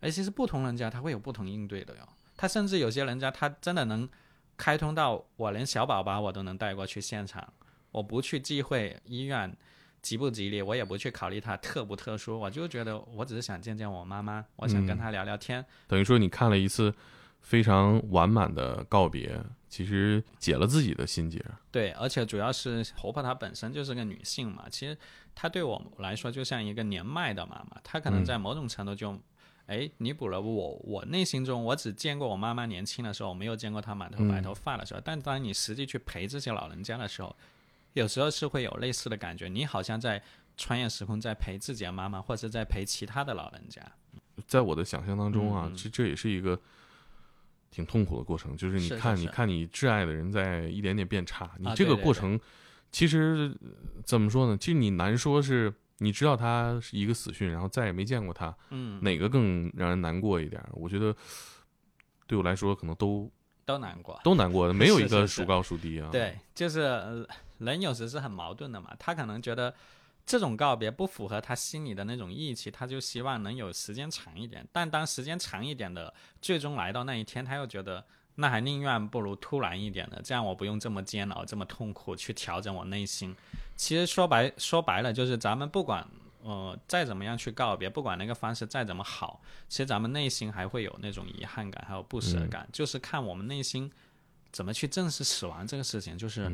[0.02, 2.10] 哎，其实不同人家他会有不同应对的哟。
[2.36, 4.10] 他甚至有些人家他真的能
[4.58, 7.48] 开通到我连小宝宝我都能带过去现场，
[7.92, 9.56] 我不去忌讳医院
[10.02, 15.66] 吉不吉利，我也不去考虑他特不特殊，我就觉得我只是想见见我妈妈，我想跟她聊聊天。
[15.88, 16.94] 等于说你看了一次
[17.44, 21.40] 非常完满的告别，其实解了自己的心结。
[21.72, 24.98] 对，而且主要是婆婆她本身就是个女性嘛，其实
[25.36, 29.16] 她对我来说就像一个年迈的妈妈，她可能在某种程度就。
[29.66, 35.00] 哎，弥补了我我内心中我只见过我妈妈年轻的时候，我没有见过她满头白头发的时候。
[35.02, 37.34] 但当你实际去陪这些老人家的时候，
[37.94, 40.22] 有时候是会有类似的感觉，你好像在
[40.58, 43.82] 穿越时空，在陪自己的妈妈，或者在陪其他的老人家。
[44.46, 46.60] 在我的想象当中啊，嗯这这也是一个
[47.74, 52.40] 挺痛苦的过程，就是你看，是是是你看你挚爱的人在一点点变差，你啊这个对对对过程
[52.92, 53.70] 其实呃
[54.06, 54.56] 怎么说呢？
[54.56, 60.64] 其实你难说是你知道他是一个死讯，然后再也没见过他，嗯，哪个更让人难过一点？
[60.74, 61.16] 我觉得
[62.28, 63.32] 对我来说可能都
[63.66, 64.20] 都难过。
[64.24, 66.10] 都难过的， 没有一个孰高孰低啊。
[66.12, 67.26] 对，就是呃
[67.60, 69.74] 人有时是很矛盾的嘛，他可能觉得
[70.26, 74.68] 这种告别不符合他心里的那种义气，他就希望能有时间长一点。
[74.72, 78.06] 但当时间长一点的最终来到那一天，他又觉得
[78.36, 83.36] 那还宁愿不如突然一点的，这样我不用这么煎熬、这么痛苦去调整我内心。
[83.76, 86.08] 其实说白说白了，就是咱们不管。
[86.46, 93.90] 呃，再怎么样去告别，不管那个方式再怎么好，其实咱们内心还会有那种遗憾感，还有不舍感，就是看我们内心
[94.52, 96.18] 怎么去正视死亡这个事情。
[96.18, 96.52] 就是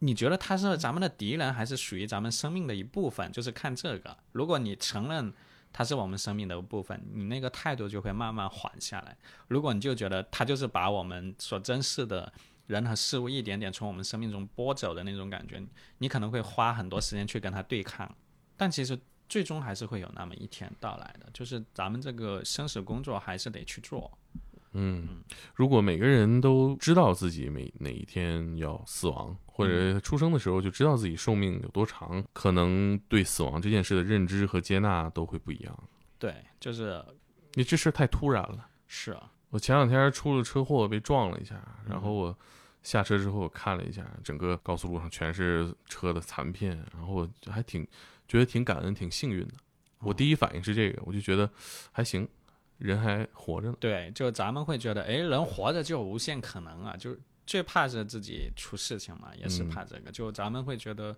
[0.00, 3.30] 你觉得他是咱们的敌人，还是属于咱们生命的一部分？
[3.32, 4.16] 就是看这个。
[4.32, 5.32] 如果你承认
[5.72, 9.16] 他是我们生命的一部分，你那个态度就会慢慢缓下来。
[9.48, 12.32] 如果你就觉得他就是把我们所珍视的
[12.66, 15.62] 人和事物一点点从我们生命中拨走的那种感觉，
[15.98, 18.12] 你可能会花很多时间去跟他对抗。
[18.56, 24.10] 但其实最终还是会有那么一天到来的，就是咱们这个生死工作还是得去做。
[24.72, 25.22] 嗯，
[25.54, 35.88] 如果每个人都知道自己每哪一天要死亡，或嗯者出生的时候就知道自己寿命有多长，可能对死亡这件事的认知和接纳都会不一样。
[36.18, 37.02] 对，就是
[37.54, 38.68] 你这事儿太突然了。
[38.86, 41.54] 是啊，我前两天出了车祸，被撞了一下，
[41.86, 42.38] 嗯然后我
[42.82, 47.86] 下车之后我看了一下，整个高速路上全是车的残片，然后我还挺
[48.28, 49.54] 觉得挺感恩、挺幸运的。
[50.00, 51.50] 我第一反应是这个，我就觉得
[51.90, 52.28] 还行，
[52.76, 53.76] 人还活着呢。
[53.80, 57.16] 对，就咱们会觉得，哎，人活着就有无限可能啊，就
[57.46, 60.10] 最怕是自己出事情嘛，也是怕这个。
[60.10, 61.16] 就咱们会觉得，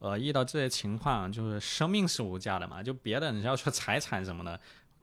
[0.00, 4.60] 呃，遇到这些情况，就是生命是无价的嘛，就别的你要说财产什么的，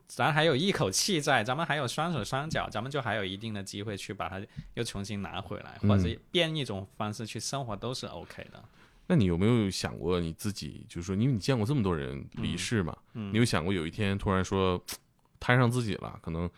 [0.07, 4.41] 咱还有一口气在，咱们还有双手双脚，咱们就还有一定的机会去把它
[4.73, 8.63] 又重新拿回来，或者变一种方式去生活，都是 OK 的。
[9.07, 14.81] 那你有没有想过你自己，就是说，因为你见过这么多人离世嘛，嗯你有想过有一天突然说
[15.39, 16.49] 摊上自己了，可能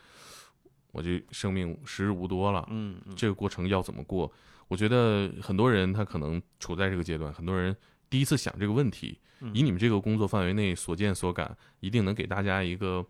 [0.93, 4.31] 我就生命时日无多了，嗯嗯，这个过程要怎么过？
[4.69, 7.75] 我觉得很多人他可能处在这个阶段，很多人
[8.09, 9.19] 第一次想这个问题。
[9.53, 13.05] 以你们这个工作范围内所见所感，一定能给大家一个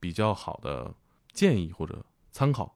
[0.00, 0.92] 比较好的
[1.32, 2.74] 建议或者参考。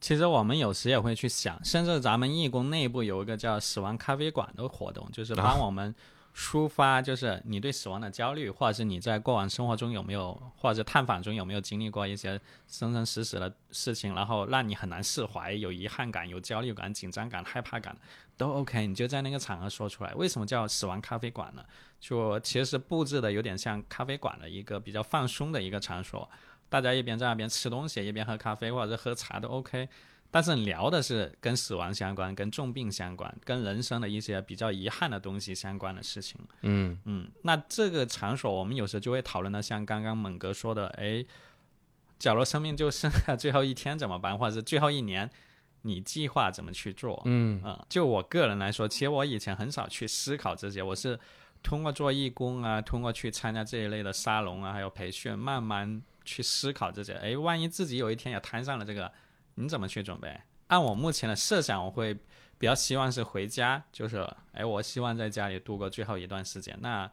[0.00, 5.94] 其实我们有时也会去想，甚至咱们义工内部有一个叫“死亡咖啡馆”的活动，就是帮我们
[6.40, 17.94] 抒发，就是你对死亡的焦虑，或者是你在过往生活中有没有，或者是探访中有没有经历过一些生生死死的事情，然后让你很难释怀，有遗憾感、有焦虑感、紧张感、害怕感，
[18.38, 20.14] 都 OK，你就在那个场合说出来。
[20.14, 21.62] 为什么叫“死亡咖啡馆”呢？
[22.00, 26.26] 就其实布置的有点像咖啡馆的一个比较放松的一个场所，
[26.70, 29.86] 大家一边在那边吃东西，一边喝咖啡或者是喝茶都 OK。
[30.30, 36.40] 但是聊的是跟死亡相关、跟重病相关、跟人生的一些比较遗憾的东西相关的事情。
[36.62, 41.24] 嗯嗯，那这个场所我们有时就会讨论的，像刚刚猛哥说的，哎，
[42.18, 45.30] 假如生命就剩下最后一天怎么办，或者是最后一年，
[45.82, 47.20] 你计划怎么去做？
[47.24, 51.18] 嗯嗯，就我个人来说，其实我以前很少去思考这些，我是。
[51.62, 57.12] 通过做义工啊，通过去参加这一类的沙龙啊，还有培训，慢慢去思考这些。
[57.12, 59.12] 哎，万一自己有一天也摊上了这个，
[59.60, 60.40] 你怎么去准备？
[60.68, 62.14] 按我目前的设想，我会
[62.58, 66.76] 比较希望是回家，就是哎，我希望在家里度过最后一段时间。
[66.80, 67.10] 那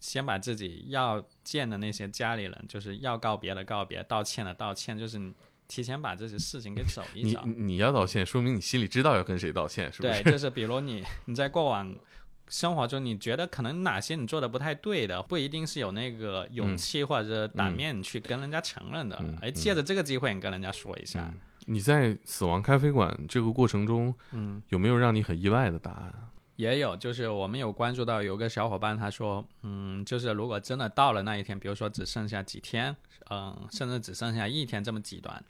[0.00, 5.32] 先把自己要见的那些家里人，就是要告别的告别，道歉的道歉，就是
[5.68, 7.40] 提前把这些事情给走一走。
[7.44, 10.22] 你要道歉，说明你心里知道要跟谁道歉，是不是？
[10.22, 11.94] 对， 就是比如你你在过往。
[12.48, 19.16] 生活中，你觉得可能哪些你做的不太对的，不一定是有那个勇气或者胆面去跟人家承认的。
[19.18, 21.28] 嗯哎，借着这个机会，你跟人家说一下。
[21.66, 26.14] 嗯你在死亡咖啡馆这个过程中，嗯，有没有让你很意外的答案？
[26.54, 32.96] 也有，就是我们有关注到有个小伙伴，他说，嗯，就是如果真的到了那一天，比如说只剩下几天，
[33.30, 35.44] 嗯，甚至只剩下一天这么极端，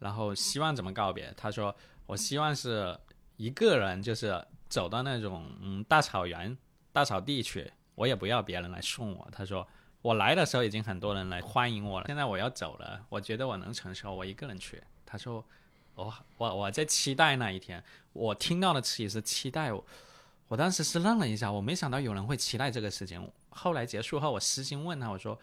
[0.00, 1.32] 然后希望怎么告别？
[1.36, 1.74] 他说，
[2.06, 2.98] 我希望是
[3.36, 6.58] 一个人，就是走到那种嗯大草原、
[6.92, 9.28] 大草地去，我也不要别人来送我。
[9.30, 9.66] 他说，
[10.02, 14.82] 我来的时候已经很多人来欢迎我了，现在我要走了，我觉得我能承受，我一个人去。
[15.10, 15.44] 他说，
[15.94, 19.84] 我我我在期待那一天，我听到的词也是期待我。
[20.46, 23.30] 我当时是愣了一下，我没想到有人会期待这个事情。
[23.50, 25.38] 后来结束后，我私信问他，我说：“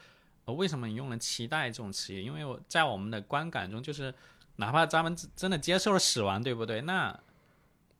[0.45, 2.21] 呃、为什么你用了‘期待’这种词语？
[2.21, 4.13] 因为我在我们的观感中，就是
[4.57, 6.81] 哪怕咱们真的接受了死亡，对不对？
[6.81, 7.17] 那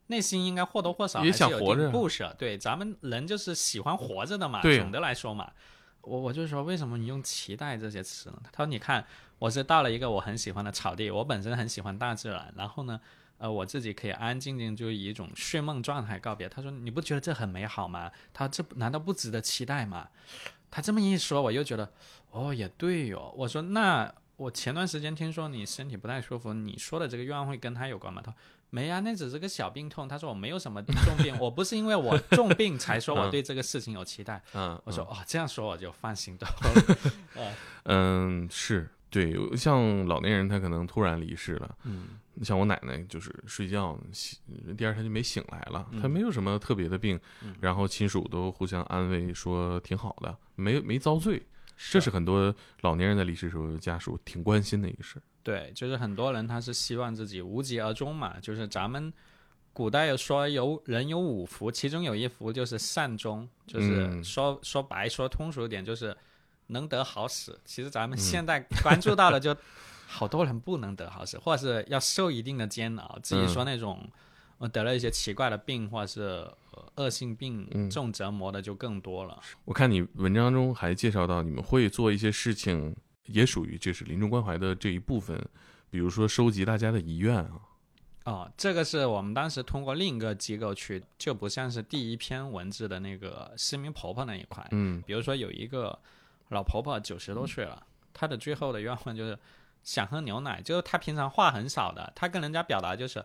[0.07, 2.33] 内心应该或多或少也还是有想活着点不舍。
[2.37, 4.61] 对，咱们人就是喜欢活着的嘛。
[4.61, 5.51] 对总的来说嘛，
[6.01, 8.41] 我我就说，为什么你用‘期待’这些词呢？
[8.51, 9.05] 他说：‘你看，
[9.39, 12.99] 我是到了一个我很喜欢的草地，我本身很喜欢大自然，然后呢。’
[13.39, 16.49] 呃，我自己可以安安静静就以一种睡梦状态告别。
[16.49, 20.07] 他说：“你不觉得这很美好吗？”他这难道不值得期待吗？
[20.71, 21.87] 他这么一说，我又觉得，
[22.31, 23.31] 哦，也对哟。
[23.37, 28.37] 我说：“那我前段时间听说你身体不太舒服，你说的这个愿望会跟他有关吗？”他说
[28.71, 34.41] ：“没啊，那只是个小病痛。”他说：“我没有什么重病，我不是因为我重病才说我对这个事情有期待。
[34.55, 36.97] 嗯，我说：“哦，这样说我就放心多了。
[37.85, 42.19] 嗯，是对，像老年人他可能突然离世了，嗯。
[42.43, 44.37] 像我奶奶就是睡觉醒，
[44.77, 47.55] 第二天就没醒来了，她没有什么特别的病，嗯。
[47.59, 51.41] 然后亲属都互相安慰说挺好的，没没遭罪，
[51.75, 55.21] 这是很多老年人在离世时候家属挺关心的一个事儿。
[55.41, 59.11] 对，就是很多人他是希望自己无疾而终嘛，就是咱们
[59.73, 64.23] 古代有说有人有五福，其中有一福就是善终，就是嗯。
[64.23, 66.15] 说、说白说通俗一点就是
[66.67, 67.59] 能得好死。
[67.65, 69.55] 其实嗯咱们现在关注到的就
[70.07, 74.09] 好多人不能得好死，或者是要受一定的煎熬，至于嗯说那种。
[74.59, 76.21] 我，得了一些奇怪的病，或者是
[76.71, 79.39] 呃恶性病，嗯重折磨的就更多了。
[79.65, 85.39] 我看你文章中还介绍到，你们会做一些事情，也属于就是临终关怀的这一部分，
[85.91, 87.61] 比如说收集大家的遗愿啊。
[88.23, 94.67] 哦，这个是我们当时通过另一个机构去，就不像是第一篇文字的那个失明婆婆那一块。
[94.71, 95.95] 嗯比如说有一个
[96.49, 97.81] 老婆婆九十多岁了，
[98.13, 99.37] 她的最后的愿望就是
[99.83, 103.23] 想喝牛奶，就是她平常话很少的，她跟人家表达就是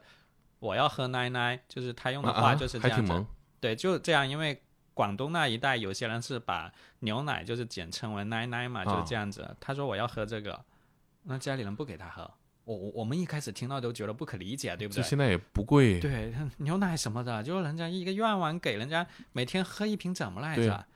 [0.59, 3.27] 我要喝奶奶，就是她用的话啊就是这样子。
[3.61, 4.61] 对，就这样，因为
[4.95, 9.57] 广东那一带有些人是把牛奶就是简称为奶奶嘛，就是啊这样子。
[9.61, 10.65] 她说我要喝这个，
[11.23, 12.31] 那家里人不给她喝。
[12.65, 15.03] 我我我们一开始听到都觉得不可理解，对不对？
[15.03, 20.87] 这现在也不贵，对，牛奶什么的，就是人家一个愿望给人家每天喝一瓶怎么来着？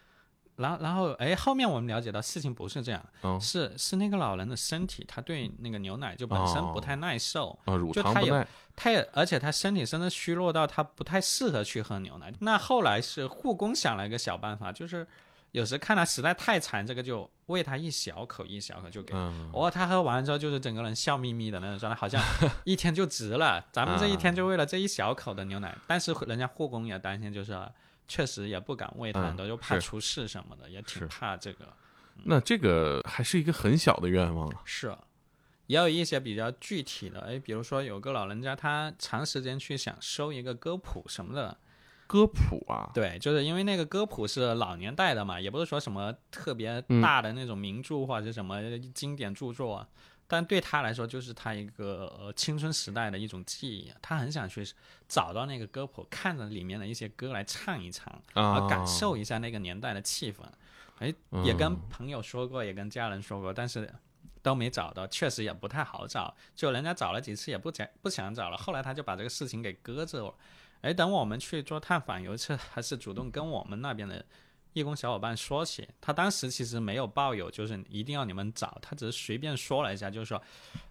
[0.57, 7.59] 然后然后哎，后面我们了解到事情不是这样，哦是是那个老人的身体，他对那个牛奶就本身不太耐受。
[7.92, 12.32] 就他有糖不耐，他也，而且他身体真的虚弱到他不太适合去喝牛奶。
[12.40, 15.07] 那后来是护工想了一个小办法，就是
[15.52, 19.14] 有时看他实在太馋，这个就喂他一小口一小口就给。
[19.14, 22.22] 嗯，哦，他喝完之后就是整个人笑眯眯的那种状态，好像
[22.64, 23.64] 一天就值了。
[23.72, 27.59] 咱们这一天就为了这一小口的牛奶，但是人家护工也担心，就是
[28.09, 31.66] 确实也不敢喂他很多，嗯就怕出事什么的，也挺怕这个。
[32.24, 34.62] 那这个还是一个很小的愿望啊。
[34.64, 34.96] 是，
[35.66, 41.59] 也有一些比较具体的，哎，比如说有个老人家，他长时间去想收一个歌谱什么的，
[42.07, 47.02] 歌谱啊，对，就是因为那个歌谱是老年代的嘛，也不是说什么特别嗯。
[47.02, 48.61] 大的那种名著或者是什么
[48.94, 49.88] 经典著作啊，
[50.27, 54.66] 但对他来说就是他一个呃青春时代的一种记忆，他很想去
[55.07, 60.39] 找到那个歌谱，看着里面的一些歌来唱一唱，啊，感受一下那个年代的气氛。
[60.99, 61.14] 哎，
[61.45, 63.93] 也跟朋友说过，也跟家人说过，但是
[64.43, 66.35] 都没找到，确实也不太好找。
[66.55, 70.35] 就人家找了几次也不想不想找了，后来他就把这个事情给搁着了。
[70.81, 74.24] 哎，等我们去做探访，有一次还是主动跟我们那边的
[74.81, 80.41] 义工小伙伴说起，他当时其实没有抱有就是一定要你们找，他只是随便说了一下，就是说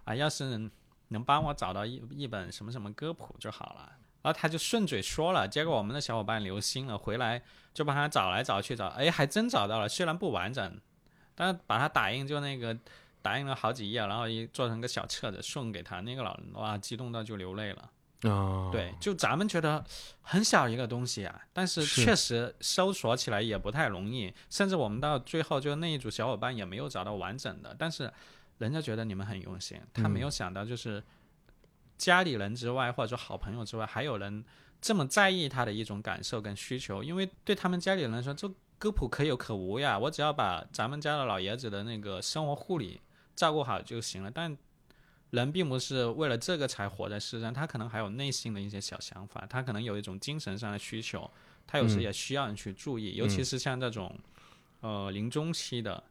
[0.04, 0.70] 啊，要是
[1.10, 3.92] 能帮我找到一一本什么什么歌谱就好了。
[4.22, 7.44] 然后他就顺嘴说了，结果我们的小伙伴留心了，回来
[7.76, 10.82] 就帮他找来找去找，哎，还真找到了，虽然不完整，
[11.36, 12.76] 但是把它打印就那个
[13.22, 17.92] 打印了好几页，然后一做成个小册子送给他，那个老人哇，激动到就流泪了。
[18.28, 19.84] 啊，对，就咱们觉得
[20.21, 28.11] 很小一个东西啊，但是是确实搜索起来也不太容易，甚至我们到最后就那一组小伙伴也没有找到完整的，但是
[28.57, 31.03] 人家觉得你们很用心，他没有想到就是
[31.97, 34.43] 家里人之外或者说好朋友之外，还有人
[34.82, 43.01] 这么在意他的一种感受跟需求，因为对他们家里人来说，这歌谱可有可无呀，我只要把咱们家的老爷子的那个生活护理
[43.36, 44.57] 照顾好就行了，但。
[45.36, 51.30] 人并不是为了这个才活在世上，他可能还有内心的一些小想法，他可能有一种精神上的需求，
[51.68, 54.18] 他有时嗯也需要人去注意，尤其是像这种，
[54.80, 56.04] 呃，临终期的，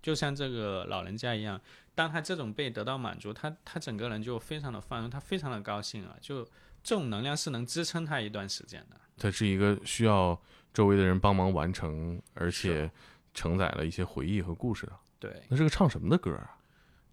[0.00, 1.60] 就像这个老人家一样，
[1.94, 6.44] 当他这种被得到满足，他他整个人就非常的放松，他非常的高兴啊，就
[6.82, 9.00] 这种能量是能支撑他一段时间的。
[9.16, 10.40] 他是一个需要
[10.72, 12.90] 周围的人帮忙完成，而且
[13.34, 14.92] 承载了一些回忆和故事的。
[15.18, 16.56] 对，那是个唱什么的歌啊？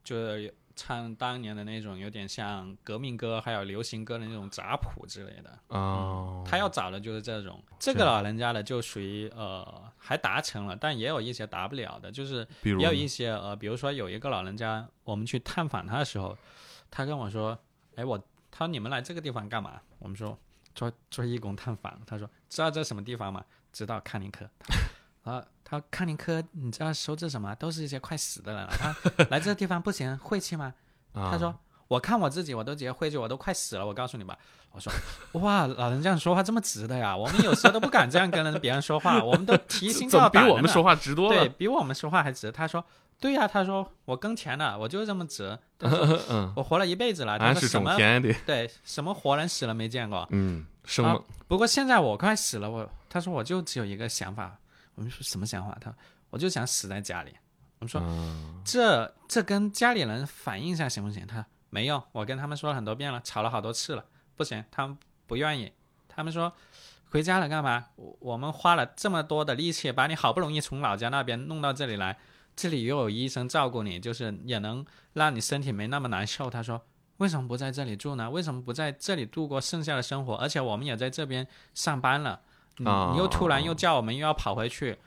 [0.03, 5.49] 就是唱当年的那种有点像革命歌，还有流行歌的那种杂谱之类的。
[5.75, 16.37] 啊，他要找的就是这种，这个老人家的就属于呃还达成了，但也有一些达不了的，就是也有一些呃，比如说有一个老人家，我们去探访他的时候，
[16.91, 17.57] 他跟我说，
[17.95, 18.17] 哎，我
[18.51, 19.81] 他说你们来这个地方干嘛？
[19.99, 20.37] 我们说
[20.73, 21.99] 做做义工探访。
[22.05, 23.43] 他说知道这什么地方吗？
[23.71, 24.49] 知道康宁科。
[25.23, 27.53] 啊， 他说康宁科，你知道收治什么？
[27.55, 28.71] 都是一些快死的人了。
[28.77, 28.95] 他
[29.31, 30.71] 来这个地方不行，晦气吗？
[31.13, 31.53] 啊他说
[31.89, 33.85] ：“我看我自己，我都觉得晦气，我都快死了。
[33.85, 34.37] 我告诉你吧。”
[34.71, 34.93] 我说
[35.41, 37.15] ：“哇，老人这样说话这么直的呀？
[37.17, 41.39] 我们有时候都不敢这样跟人别人说话，我们都提心怎么比吊胆的呢我们说话直多了？
[41.39, 42.85] 对比我们说话还直。”他说
[43.19, 45.57] ：“对呀、他说我耕田的，我就这么直。
[45.79, 47.39] 他说 嗯，我活了一辈子了。
[47.39, 50.27] 他是说什么种田的，对什么活人死了没见过。
[50.31, 54.57] 嗯，生啊，不过现在我快死了，我他说我就只有一个想法。
[54.95, 55.77] 我们说什么想法？
[55.79, 55.93] 他
[56.29, 57.31] 我就想死在家里。
[57.79, 61.25] 我们说嗯这这跟家里人反映一下行不行？
[61.27, 65.71] 他说没用，我跟他们说了很多遍了，吵了好多次了，不行，他们不愿意。
[66.07, 66.53] 他们说
[67.09, 67.87] 回家了干嘛？
[67.97, 72.17] 我我们花了这么多的力气，把你好不容易从老家那边弄到这里来，
[72.55, 76.49] 这里又有医生照顾你，就是也能让你身体没那么难受。
[76.49, 76.81] 他说
[77.17, 78.29] 为什么不在这里住呢？
[78.29, 80.35] 为什么不在这里度过剩下的生活？
[80.35, 82.41] 而且我们也在这边上班了，
[82.77, 84.97] 你又突然又叫我们又要跑回去。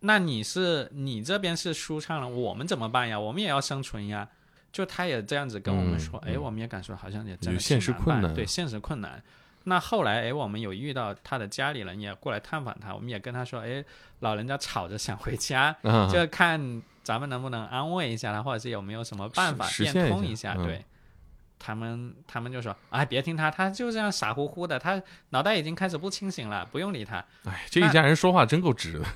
[0.00, 3.18] 那你是你这边是舒畅了，我们怎么办呀？
[3.18, 4.28] 我们也要生存呀。
[4.72, 9.22] 就他也这样子跟我们说，哎、我们也感受好像也真的有现实困难对现实困难。
[9.64, 13.84] 那后来，哎，我们有遇到他的家里人也过来探访他，我们也跟他说，哎，
[14.20, 20.54] 老人家吵着想回家，啊，就看咱们能不能安慰一下他，或者是有没有什么办法变通一下。
[20.54, 20.84] 一下嗯对，
[21.64, 25.00] 他们他们就说，哎，别听他，他就这样傻乎乎的，他
[25.30, 27.24] 脑袋已经开始不清醒了，不用理他。
[27.44, 29.06] 哎，这一家人说话真够直的。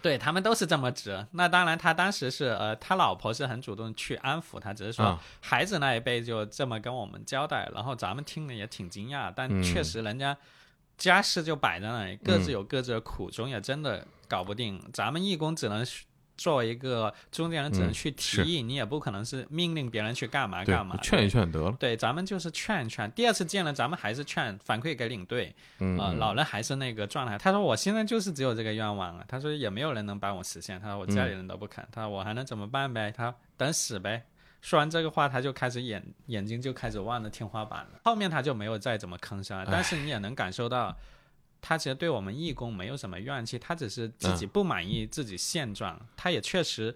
[0.00, 1.24] 对他们都是这么直。
[1.32, 10.36] 那当然，他当时是呃，他老婆是很主动去安抚他，只是说啊孩子那一辈就这么跟我们交代，然后咱们听了也挺惊讶，但嗯确实人家
[10.98, 14.82] 家事就摆在那里，各自有各自的苦衷，也真的搞不定。
[14.92, 15.86] 咱们义工只能
[16.36, 21.76] 作为一个中间人，只能嗯去提是议，你也不可能是命令别人去干嘛干嘛，，劝一劝得了。
[21.78, 23.10] 对，咱们就是劝一劝。
[23.12, 25.54] 第二次见了，咱们还是劝，反馈给领队。
[25.78, 27.38] 嗯老人还是那个状态。
[27.38, 29.24] 他说我现在就是只有这个愿望了。
[29.28, 30.80] 他说也没有人能帮我实现。
[30.80, 31.86] 他说我家里人都不肯。
[31.92, 33.12] 他说我还能怎么办呗？
[33.16, 34.24] 他说等死呗。
[34.60, 38.00] 说完这个话，他就开始眼眼睛就开始望着天花板了。
[38.04, 39.66] 后面他就没有再怎么吭声了。
[39.68, 40.96] 但是你也能感受到，
[41.62, 46.94] 他其实对我们义工没有什么怨气，他只是自己嗯不满意自己现状，他也确实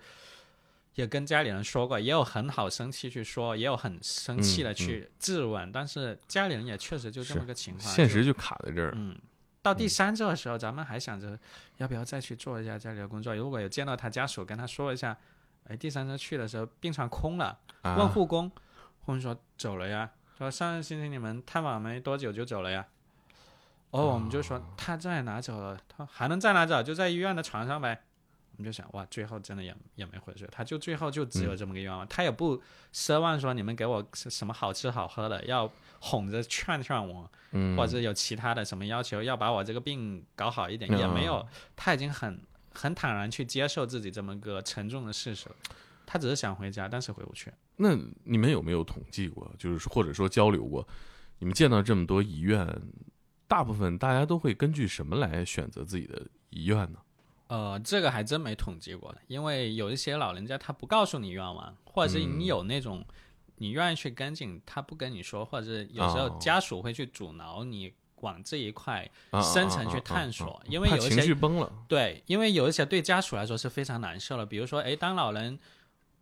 [0.96, 8.92] 也跟家里人说过，也有很好生气去说，也有很生气的去质问，但是家里人也确实就这么个情况，现实就卡在这儿。
[8.96, 9.16] 嗯，
[9.62, 11.38] 到第三周的时候，咱们还想着
[11.76, 13.36] 要不要再去做一下家里的工作。
[13.36, 15.16] 如果有见到他家属，跟他说一下，
[15.68, 22.84] 哎，第三周去的时候病床空了，啊问护工，护工说走了呀，说上个星期你们探访没多久就走了呀。
[23.90, 25.78] 哦，我们就说他在哪走了？
[25.88, 26.82] 他还能在哪走？
[26.82, 28.02] 就在医院的床上呗。
[28.58, 32.58] 我们就想，哇，最后真的也也没回去，他就最后就只有这么个愿望，他也不
[32.90, 35.70] 奢望说你们给我什什么好吃好喝的，要
[36.00, 42.40] 哄着劝劝我，嗯，或者有其他的什么要求，要把我这个病搞好一点，嗯也没有，他已经很
[42.72, 45.54] 很坦然去接受自己这么个沉重的事实了。
[46.06, 47.52] 他只是想回家，但是回不去。
[47.76, 50.86] 那你们有没有统计过，就是或者说交流过？
[51.40, 52.66] 你们见到这么多遗愿，
[53.48, 56.98] 大部分大家都会根据什么来选择自己的遗愿呢？
[57.48, 62.40] 呃，这个还真没统计过，因为有一些老人家他不告诉你愿望，或者是嗯。
[62.40, 63.04] 你有那种
[63.58, 66.38] 你愿意去跟进，他不跟你说，或者是有时候哦。
[66.40, 67.92] 家属会去阻挠你
[68.22, 75.56] 往这一块啊深层去探索啊因为有一些绪崩了，对，因为有一些对家属来说是非常难受的，比如说，诶，当老人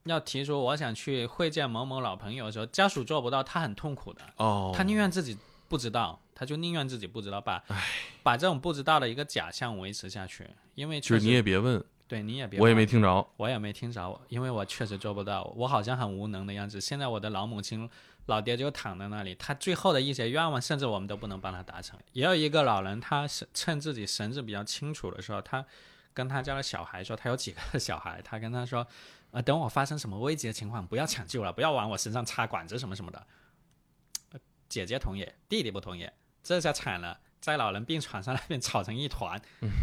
[0.02, 5.38] 要提出我想去会见某某老朋友的时候，家属做不到，他很痛苦的，哦，他宁愿自己
[5.74, 7.60] 不知道，他就宁愿自己不知道，把
[8.22, 16.80] 把这种不知道的一个假象维持下去，因为就是你也别问，对你也别我也没听着，我也没听着，因为我确实做不到，我好像很无能的样子。
[16.80, 17.90] 现在我的老母亲、
[18.26, 21.98] 老爹就躺在那里，他最后的一些愿望，甚至我们都不能帮他达成。
[22.12, 25.66] 也有一个老人，他是趁自己神志比较清楚的时候，他
[26.12, 28.86] 跟他家的小孩说，他有几个小孩，他跟他说，
[29.32, 33.26] 呃，等我发生什么危急的情况，不要抢救了，不要往我身上插管子什么什么的。
[34.80, 36.08] 呃姐姐同意，弟弟不同意，
[36.42, 37.18] 这下惨了。
[37.40, 39.38] 在老人病床上那边吵成一团，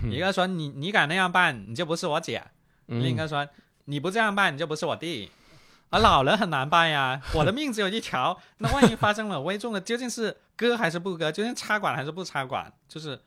[0.10, 2.44] 一个说你你敢那样办，你就不是我姐，
[2.88, 3.48] 另一嗯个说
[3.86, 5.30] 你不这样办，你就不是我弟。
[5.92, 11.32] 而老人很难办呀， 我的命只有一条，那万一发生了危重的，究竟是割还是不割？
[11.32, 12.74] 究竟插管还是不插管？
[12.88, 13.22] 就是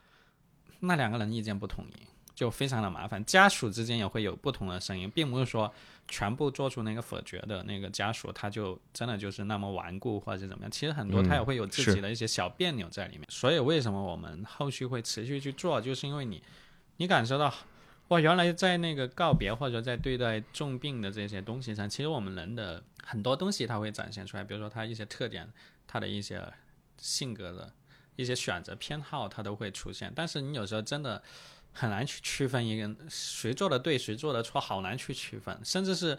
[0.80, 3.24] 那两个人意见不统一，就非常的麻烦。
[3.24, 5.72] 家属之间也会有不同的声音，并不是说
[6.08, 10.70] 全部做出那个否决的那个家属，他就真的就是那么顽固或者怎么样。
[10.70, 13.26] 其实很多嗯他也会有自己的一些小别扭在里面。
[13.30, 16.42] 所以为什么我们后续会持续去做，就是因为你
[16.96, 17.52] 你感受到
[18.08, 25.50] 哇，原来在那个告别或者在对待重病的这些东西上，其实我们人的很多东西它会展现出来，比如说他一些特点，
[25.86, 26.42] 他的一些
[26.98, 27.72] 性格的
[28.16, 30.12] 一些选择偏好，它都会出现。
[30.14, 31.22] 但是你有时候真的
[31.74, 36.18] 很难去区分一个谁做的对，谁做的错，好难去区分，甚至是。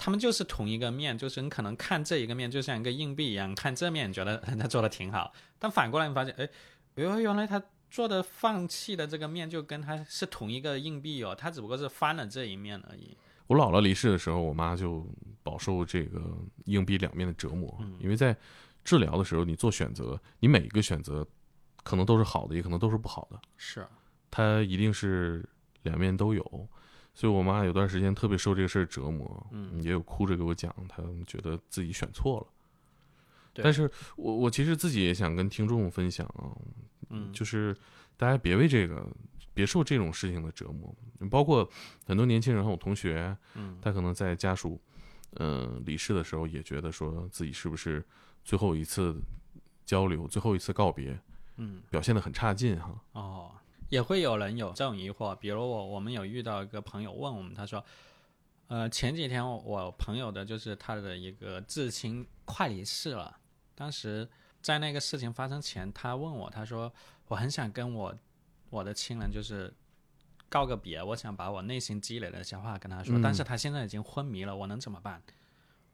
[0.00, 6.48] 他们就是同一个面，就是你可能看这一个面就像一个硬币一样，看这面你觉得人家做的挺好，但反过来你发现，哎，
[6.94, 7.60] 原原来他
[7.90, 13.16] 做的放弃的这个面就跟他是同一个硬币哦，他只不过是翻了这一面而已。
[13.48, 15.04] 我姥姥离世的时候，我妈就
[15.42, 16.32] 饱受这个
[16.66, 18.36] 硬币两面的折磨，嗯因为在
[18.84, 21.26] 治疗的时候，你做选择，你每一个选择
[21.82, 23.84] 可能都是好的，也可能都是不好的，是，
[24.30, 25.44] 它一定是
[25.82, 26.68] 两面都有。
[27.14, 32.46] 所以我妈有段时间特别受这个事儿折磨，嗯也有哭着给我讲，她觉得自己选错了。
[33.60, 36.54] 但是我我其实自己也想跟听众分享啊，
[37.10, 37.76] 嗯，就是
[38.16, 39.04] 大家别为这个，
[39.52, 40.94] 别受这种事情的折磨。
[41.28, 41.68] 包括
[42.06, 44.80] 很多年轻人和我同学，嗯他可能在家属
[45.38, 48.04] 嗯、呃离世的时候，也觉得说自己是不是
[48.44, 49.20] 最后一次
[49.84, 51.18] 交流、最后一次告别，
[51.56, 52.94] 嗯表现得很差劲哈。
[53.14, 53.50] 哦，
[53.88, 57.84] 也会有人有这种疑惑，比如我我们有遇到一个朋友问我们，他说，
[58.66, 63.38] 呃，前几天我朋友的就是他的一个至亲快离世了，
[63.74, 64.28] 当时
[64.60, 66.92] 在那个事情发生前，他问我，他说
[67.28, 68.14] 我很想跟我
[68.70, 69.72] 我的亲人就是
[70.48, 73.22] 告个别，我想把我内心积累的一些话跟他说，嗯。
[73.22, 75.22] 但是他现在已经昏迷了，我能怎么办？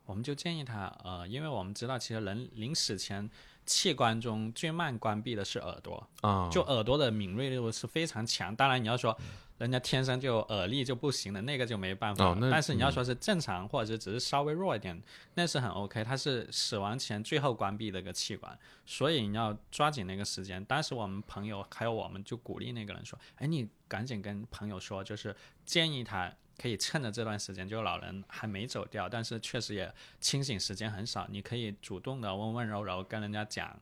[0.07, 3.30] 我们就建议他，呃，因为我们知道，其实人临死前
[3.66, 8.54] 器官中最慢关闭的是耳朵，啊，就耳朵的敏锐度是非常强。
[8.54, 9.16] 当然，你要说
[9.58, 12.24] 人家天生就耳力就不行的，那个就没办法。
[12.24, 15.00] 哦但是你要说是正常，或者是只是稍微弱一点，
[15.34, 16.04] 那是很 OK。
[16.04, 20.64] 它是死亡前最后关闭的一个器官，所以你要抓紧那个时间。
[20.64, 25.34] 当时我们朋友还有我们就鼓励那个人说：“哎，你赶紧跟朋友说，就是
[25.64, 33.76] 建议他。”可以趁着这段时间，就老人还没走掉，但是确实也清醒时间很少，你可以主动的温温柔柔跟人家讲，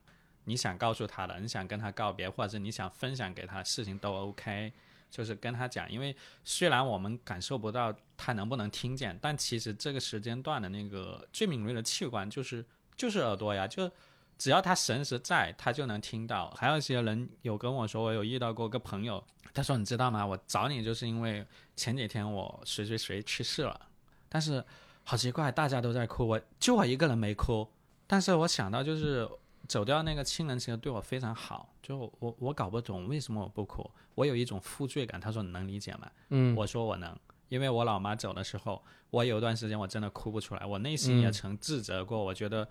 [0.44, 4.72] 你想告诉他的，你想跟他告别，或者是你想分享给他的事情都 OK，
[5.10, 5.90] 就是跟他讲。
[5.90, 12.64] 因为虽然我们感受不到他能不能听见，但其实这个时间段的那个最敏锐的器官就是
[12.96, 13.90] 就是耳朵呀，就
[14.38, 16.50] 只要他神识在，他就能听到。
[16.50, 19.22] 还有一些人有跟我说，我有遇到过个朋友，
[19.54, 20.26] 他说你知道吗？
[20.26, 23.80] 我找你就是因为前几天我谁谁谁去世了，
[24.28, 24.64] 但是
[25.04, 27.68] 好奇怪，大家都在哭，我就我一个人没哭。
[28.06, 29.28] 但是我想到就是
[29.68, 35.20] 走掉那个亲人，其实对我非常好，就我我搞不懂为什么我不哭，我有一种负罪感。
[35.20, 36.10] 他说你能理解吗？
[36.30, 37.16] 嗯我说我能，
[37.48, 42.68] 因为我老妈走的时候，我有一段时间我真的哭不出来，我内心也嗯曾自责过，我觉得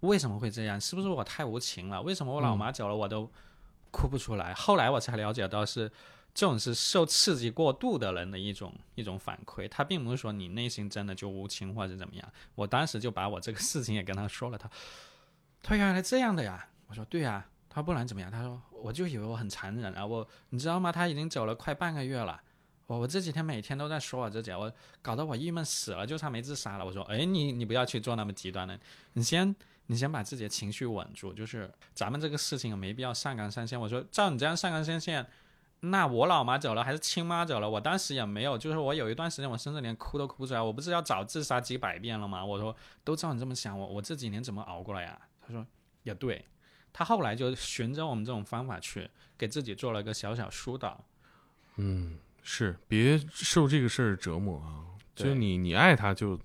[0.00, 0.80] 为什么会这样？
[0.80, 2.02] 是不是我太无情了？
[2.02, 3.30] 为什么我老妈走了我都
[3.90, 4.52] 哭不出来？
[4.54, 5.90] 后来我才了解到是。
[6.32, 12.32] 这种是受刺激过度的人的一种一种反馈，他并不是说你内心真的就无情或者怎么样。
[12.54, 14.70] 我当时就把我这个事情也跟他说了，他
[15.60, 16.68] 他原来这样的呀？
[16.86, 18.30] 我说对呀，他不然怎么样？
[18.30, 20.92] 他说我就以为我很残忍啊，我你知道吗？
[20.92, 22.40] 他已经走了快半个月了，
[22.86, 24.72] 我我这几天每天都在说我自己，我
[25.02, 26.86] 搞得我郁闷死了，就差没自杀了。
[26.86, 28.78] 我说，哎，你你不要去做那么极端的，
[29.14, 29.52] 你先
[29.90, 33.78] 你先把自己的情绪稳住，就是咱们这个事情没必要上纲上线。
[33.78, 35.26] 我说，照你这样上纲上线。
[35.80, 37.68] 那我老妈走了，还是亲妈走了？
[37.68, 40.62] 我当时也没有，就是我有一段时间，我甚至连哭都哭不出来。
[40.62, 42.44] 我不是要找自杀几百遍了吗？
[42.44, 45.20] 我说都照你这么想，我我这几年怎么熬过来呀？
[45.40, 45.66] 他说
[46.04, 46.44] 也对，
[46.92, 51.04] 他后来就循着我们这种方法去给自己做了个小小疏导。
[51.78, 54.86] 嗯，是别受这个事儿折磨啊！
[55.16, 56.38] 就你你爱他就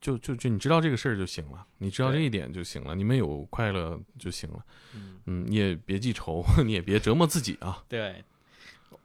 [0.00, 4.64] 就就就你知道这个事儿就行了，你知道这一点就行了，你们有快乐就行了。
[4.94, 7.82] 嗯，嗯，你也别记仇， 你也别折磨自己啊。
[7.88, 8.24] 对，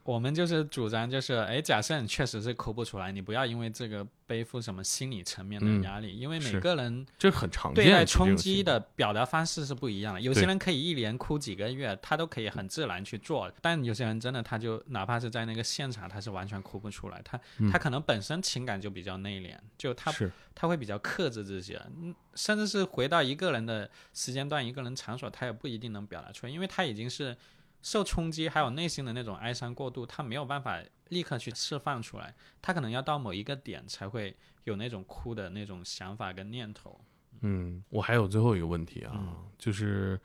[0.03, 7.85] 我们就是主张就是，哎，假设你确实是哭不出来，你不要因为这个背负什么心理层面的嗯压力，因为每个人这很常见。
[7.85, 10.21] 对待冲击的表达方式是不一样的。
[10.21, 20.11] 有些人可以一连哭几个月，他都可以很自然去做，但有些人真的他就哪怕是在那个现场，他是完全哭不出来，他、嗯他可能本身情感就比较内敛，就他
[20.55, 27.37] 他会比较克制自己，嗯，甚至是回到一个人的时间段、一个人场所，他也不一定能表达出来，因为他已经是
[27.81, 36.99] 受冲击，还有内心的那种哀伤过度，他没有办法立刻去释放出来，他可能要到某一个点才会有那种哭的那种想法跟念头。
[37.41, 40.19] 嗯，我还有最后一个问题啊，嗯就是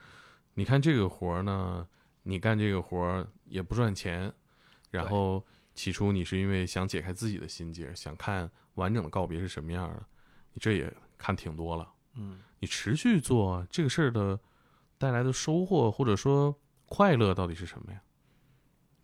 [0.54, 1.86] 你看这个活儿呢，
[2.22, 4.32] 你干这个活儿也不赚钱，
[4.90, 5.44] 然后
[5.74, 10.04] 起初你是因为想解开自己的心结，想看完整的告别是什么样的，
[10.52, 11.90] 你这也看挺多了。
[12.14, 12.40] 嗯。
[12.58, 14.40] 你持续做这个事儿的
[14.96, 18.00] 带来的收获或者说快乐到底是什么呀？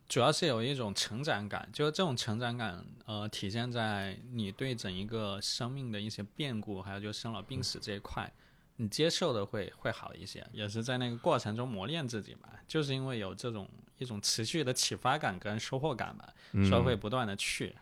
[0.08, 8.30] 主要是有一种成长感，就是这种成长感，呃，体现在你对整一个生命的一些变故，还有就生老病死这一块，
[8.76, 12.50] 你接受的会会好一些，也是在那个过程中磨练自己嘛。
[12.68, 13.66] 就是因为有这种
[13.96, 17.74] 一种持续的启发感跟收获感吧，嗯所以会不断的去。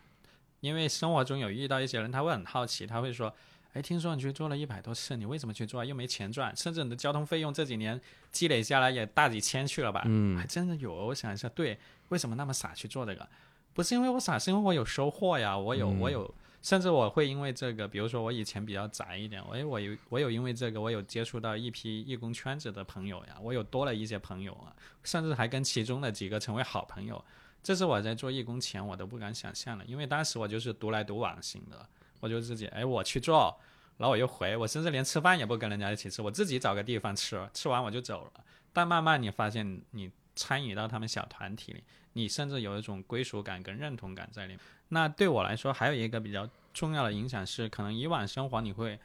[0.61, 3.35] 因为生活中有遇到一些人，他会很好奇，他会说
[3.73, 5.85] ：“哎，听说你去做了一百多次，你为什么去做啊？
[5.85, 7.99] 又没钱赚，甚至你的交通费用这几年
[8.31, 10.93] 积累下来也大几千去了吧？”嗯还真的有。
[10.93, 13.27] 我想一下，对，为什么那么傻去做这个？
[13.73, 27.23] 不是因为我傻，是因为我有收获呀，我有、嗯我有，甚至我会因为这个，比如说我以前比较宅一点，哎，我有我有因为这个，我有接触到一批义工圈子的朋友呀，我有多了一些朋友啊，甚至还跟其中的几个成为好朋友。
[27.63, 31.87] 这是我在做义工前我都不敢想象的，因为当时我就是独来独往型的，
[32.21, 33.59] 我就自己哎我去做，
[33.97, 38.31] 然后我又回，我甚至连吃饭也不跟人家一起吃，我自己找个地方吃，吃完我就走了。
[38.71, 44.59] 但慢慢你发现，你参与到他们小团体里，你甚至有一种归属感跟认同感在里面。
[44.87, 48.97] 那对我来说，还有一个比较重要的影响是，可能以往生活你会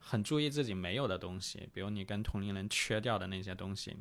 [0.00, 3.96] 很注意自己没有的东西，比如你跟同龄人缺掉的那些东西。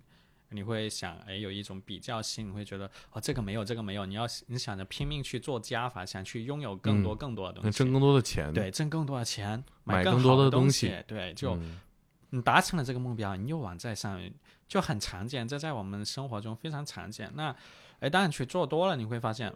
[0.54, 11.82] 你会想，哎，有一种比较心，你会觉得，哦，这个没有，这个没有，你要你想着拼命去做加法，想去拥有更多嗯更多的东西，能挣更多的钱，对，挣更多的钱，买更多的东西西，对，就嗯
[12.30, 14.20] 你达成了这个目标，你又往再上，
[14.68, 17.32] 就很常见，这在我们生活中非常常见。
[17.36, 17.56] 那，
[18.00, 19.54] 哎，当你去做多了，你会发现，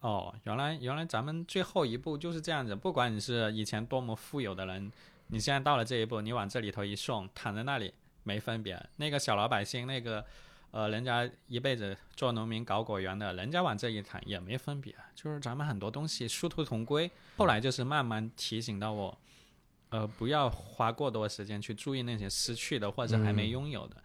[0.00, 2.74] 哦，原来原来咱们最后一步就是这样子。
[2.74, 4.90] 不管你是以前多么富有的人，
[5.28, 7.94] 你现在到了这一步，你往这里头一送，躺在那里
[8.28, 8.78] 没分别。
[8.96, 10.22] 那个小老百姓，那个
[10.70, 14.94] 呃，人家一辈子做农民搞果园的，人家往这一躺也没分别。
[15.14, 17.10] 就是咱们很多东西殊途同归。
[17.38, 19.18] 后来就是慢慢提醒到我。
[19.90, 23.96] 呃，不要花过多时间去注意那些失去的或者还没嗯拥有的，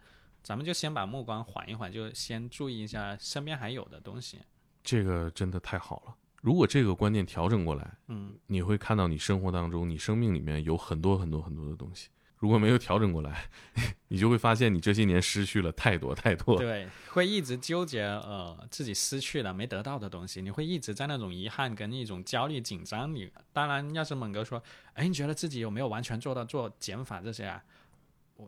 [0.42, 4.38] 咱们就先把目光缓一缓，就先注意一下身边还有的东西。
[4.82, 6.16] 这个真的太好了。
[6.40, 12.08] 如果这个观念调整过来，嗯，你会看到你生活当中，你生命里面有很多很多很多的东西。
[12.44, 13.48] 如果没有调整过来，
[14.08, 16.58] 你就会发现你这些年失去了太多太多。
[16.58, 23.32] 对，会一直纠结呃自己失去了没得到的东西，你会一直在那种遗憾跟一种焦虑紧张里。
[23.50, 27.64] 当然，要是猛哥说，哎，你觉得自己有没有完全做到做减法这些啊？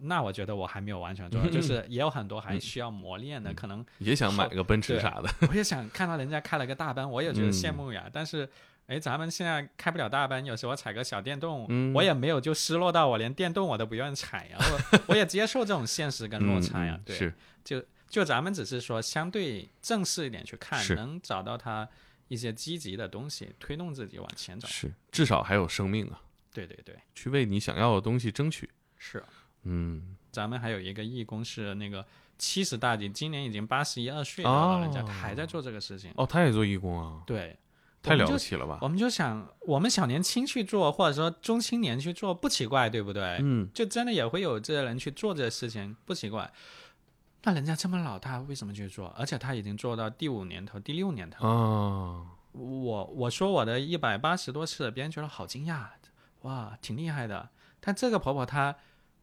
[0.02, 8.10] 那我觉得我还没有完全做到，就 是也有很多还需要磨练的，可能也想买个奔驰啥的，我也想看到人家开了个大奔，我也觉得羡慕呀。
[8.12, 8.46] 但是，
[8.86, 14.58] 哎，咱们现在开不了大奔，有时候踩个小电动，嗯我也没有就失落到我连电动我都不愿意踩呀。
[14.58, 16.98] 我我也接受这种现实跟落差呀。
[17.04, 17.32] 对，
[17.64, 21.88] 就就咱们只是说相对正式一点去看，能找到它
[22.28, 24.68] 一些积极的东西，推动自己往前走。
[24.68, 26.20] 是，至少还有生命啊，
[26.52, 28.70] 对对对，去为你想要的东西争取。
[28.96, 29.22] 是。
[29.64, 32.06] 嗯，咱们还有一个义工是那个
[32.38, 36.12] 七十大几，今年已经八十一二岁的哦老人家，他还在做这个事情。
[36.14, 37.58] 哦，他也做义工啊，对，
[38.02, 38.78] 太了不起了吧？
[38.82, 43.38] 我们就想，我们小年轻去做，或者说中青年去做，不奇怪，对不对？
[43.40, 46.52] 嗯，就真的也会有这些人去做这个事情，不奇怪。
[47.42, 49.08] 那人家这么老，大为什么去做？
[49.16, 51.46] 而且他已经做到第五年头、第六年头。
[51.46, 55.86] 啊，我我说我的一百八十多次，别人觉得好惊讶，
[56.42, 57.48] 哇，挺厉害的。
[57.80, 58.74] 但这个婆婆她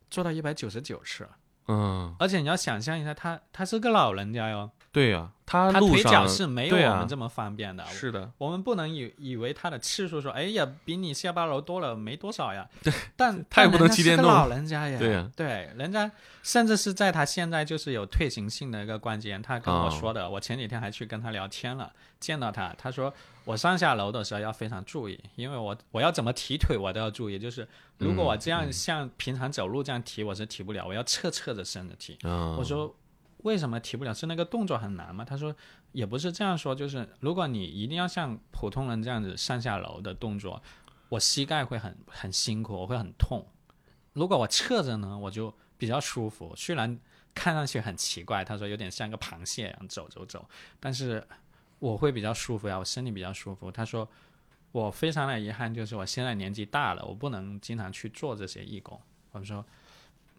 [0.09, 1.27] 做到一百九十九次，
[1.67, 7.83] 嗯，而且你要想象一下，她她是个老人家哟，对呀，他她路上腿脚是没有我们这么方便的。
[7.87, 12.69] 是的，我们不能以以为他的次数说，哎呀，比你下八楼多了没多少呀。
[13.17, 14.99] 但 他也不能但人家骑电动老人家 呀。
[14.99, 16.09] 对呀对，人家
[16.43, 23.11] 甚至是在他现在就是有退行性的一个关节，他跟我哦说的，我前几天还去跟他聊天了，见到他，他说
[23.45, 27.67] 我上下楼的时候要非常注意，因为我我要怎么提腿我都要注意，就是
[27.97, 32.15] 如果我这样像平常走路这样提，我是提不了，我要侧侧着身子提。
[32.23, 32.95] 嗯，我说
[33.43, 34.13] 为什么提不了？
[34.13, 35.23] 是那个动作很难吗？
[35.23, 35.55] 他说
[35.91, 40.61] 也不是这样说，就是如果你一定要像普通人这样子上下楼的动作，
[41.09, 43.45] 我膝盖会很很辛苦，我会很痛。
[44.13, 46.53] 如果我侧着呢，我就比较舒服。
[46.55, 46.99] 虽然
[47.33, 50.47] 看上去很奇怪，他说有点像个螃蟹一样走走走，
[50.79, 51.25] 但是
[51.79, 53.71] 我会比较舒服呀，我身体比较舒服。
[53.71, 54.07] 他说
[54.71, 58.99] 我非常的遗憾，就是我现在年纪大了，我不能经常去做这些义工。
[59.31, 59.65] 我说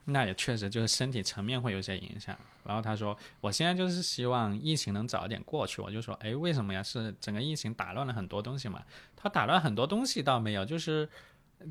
[0.07, 2.37] 那也确实就是身体层面会有一些影响。
[2.65, 5.81] 然后他说，我现在就是希望疫情能早一点过去。
[5.83, 6.83] 我就说，哎，为什么呀？
[6.83, 8.83] 是整个疫情打乱了很多东西嘛？
[9.17, 11.09] 他打乱很多东西倒没有，就是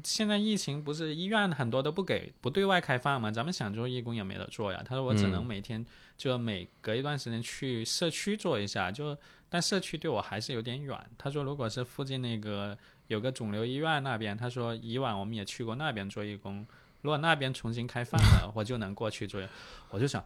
[0.03, 3.31] 现在疫情不是医院很多都不给不对外开放嘛？
[3.31, 4.81] 咱们想做义工也没得做呀。
[4.86, 5.84] 他说我只能每天
[6.17, 9.17] 就每隔一段时间去社区做一下，就
[9.49, 10.97] 但社区对我还是有点远。
[11.17, 12.77] 他说如果是附近那个
[13.07, 16.65] 有个肿瘤医院那边，他说以往我们也去过那边做义工。
[17.03, 19.39] 如果那边重新开放了，我就能过去做。
[19.91, 20.25] 我就想，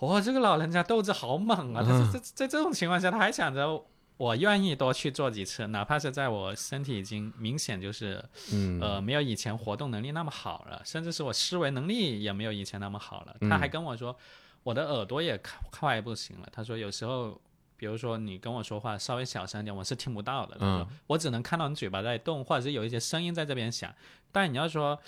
[0.00, 1.82] 哇、这个老人家斗志好猛啊！
[1.82, 3.82] 他是在在这种情况下，他还想着
[4.16, 13.36] 我愿意多去做几次，哪怕是在我身体已经明显就是嗯呃没有以前活动能力那么好了，甚至是我思维能力也没有以前那么好了。
[13.40, 14.14] 嗯他还跟我说，
[14.62, 16.48] 我的耳朵也快快不行了。
[16.52, 17.40] 他说有时候。
[17.80, 20.54] 比如说你跟我说话稍微小声点，我是听不到的。
[20.60, 23.90] 嗯我只能看到你嘴巴在动，或者是有一些声音在这边响。
[24.30, 25.00] 但你要说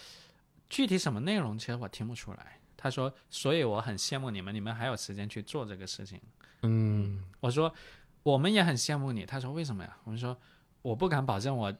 [0.72, 2.58] 具体什么内容，其实我听不出来。
[2.78, 6.18] 他说，所以我很羡慕你们，你们还有时间去做这个事情。
[6.62, 7.70] 嗯我说，
[8.22, 9.26] 我们也很羡慕你。
[9.26, 9.94] 他说，为什么呀？
[10.04, 10.34] 我们说，
[10.80, 11.70] 我不敢保证我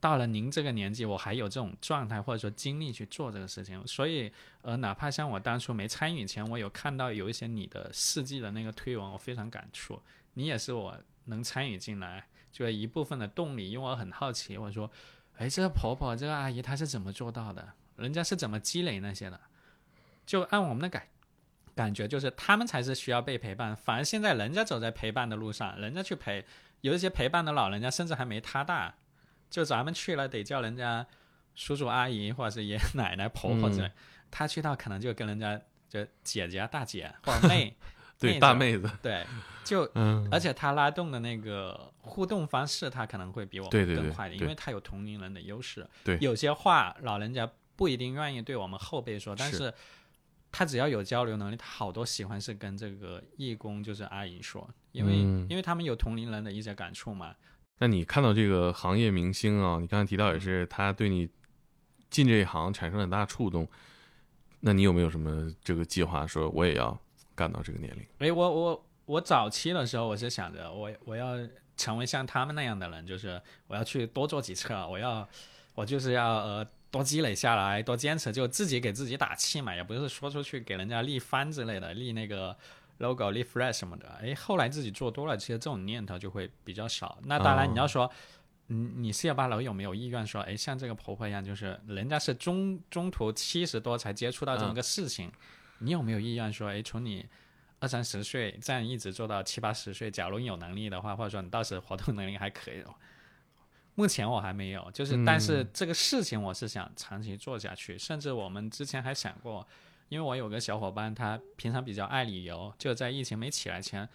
[0.00, 3.86] 到了您这个年纪，我还有这种状态或者说精力去做这个事情。
[3.86, 4.32] 所以，
[4.62, 10.02] 呃，哪怕像我当初没参与前，我有看到有一些你的事迹的那个推文，我非常感触。
[10.34, 14.58] 你也是我能参与进来，就一部分的动力，因为我很好奇。
[14.58, 14.90] 我说，
[15.36, 17.72] 哎，这个婆婆，这个阿姨，她是怎么做到的？
[18.00, 19.38] 人家是怎么积累那些的？
[20.26, 21.06] 就按我们的感
[21.74, 26.44] 感觉，就是他们才是需要被陪伴，反而现在人家走在陪伴的路上，人家去陪，
[26.82, 28.94] 有一些陪伴的老人家甚至还没他大，
[29.48, 31.06] 就咱们去了得叫人家
[31.54, 33.92] 叔叔阿姨或者是爷爷奶奶婆婆之类，嗯
[34.30, 37.74] 他去到可能就跟人家就姐姐啊大姐 或者妹，
[38.16, 39.26] 对，妹大妹子，对，
[39.64, 45.84] 就嗯，而且他拉动的那个互动方式，他可能会比我们更快一点，对因为他有同龄人的优势。
[46.04, 49.74] 对有些话老人家不一定愿意对我们后辈说，但是是
[50.52, 57.34] 他只要有交流能力，他好多喜欢是跟这个义工就是阿姨说，因为、嗯因为他们有同龄人的一些感触嘛。
[57.78, 61.26] 那你看到这个行业明星啊，你刚才提到也是他对你
[62.10, 63.66] 进这一行产生很大触动，
[64.60, 67.00] 那你有没有什么这个计划，说我也要
[67.34, 68.04] 干到这个年龄？
[68.18, 71.34] 哎，我我我早期的时候，我是想着我我要
[71.78, 75.26] 成为像他们那样的人，就是我要去多做几次，我要
[75.74, 82.56] 我就是要呃多积累下来，多坚持，就自己给自己打气嘛，也不是说出去给人家立番之类的，立那个
[82.98, 84.08] logo、立 flag 什么的。
[84.20, 87.18] 诶，后来自己做多了，其实这种念头就会比较少。
[87.24, 88.10] 那当然，哦你要说。
[88.72, 95.28] 嗯，你四幺八楼有没有意愿说，哎，像这个婆婆一样，就是人家是中中途七十多才接触到这么个事情，
[95.80, 97.26] 你有没有意愿说，哎，从你
[97.80, 102.80] 二三十岁这样一直做到七八十岁，假如你有能力的话，或者说你到时活动能力还可以，
[104.00, 109.66] 目前我还没有，就是、但是这个事情我是想长期做下去，甚至我们之前还想过
[110.08, 114.08] 因为我有个小伙伴，他平常比较爱旅游，就在疫情没起来前，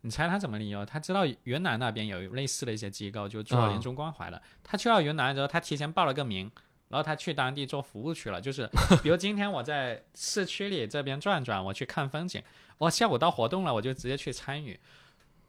[0.00, 0.84] 你猜他怎么旅游？
[0.84, 4.42] 他知道云南那边有类似的一些机构，就做啊临终关怀的。
[4.64, 6.50] 他去到云南之后，他提前报了个名，
[6.88, 8.40] 然后他去当地做服务去了。
[8.40, 8.68] 就是
[9.04, 12.42] 比如今天我在市区里这边转转，我去看风景，
[12.78, 14.76] 我下午到活动了，我就直接去参与。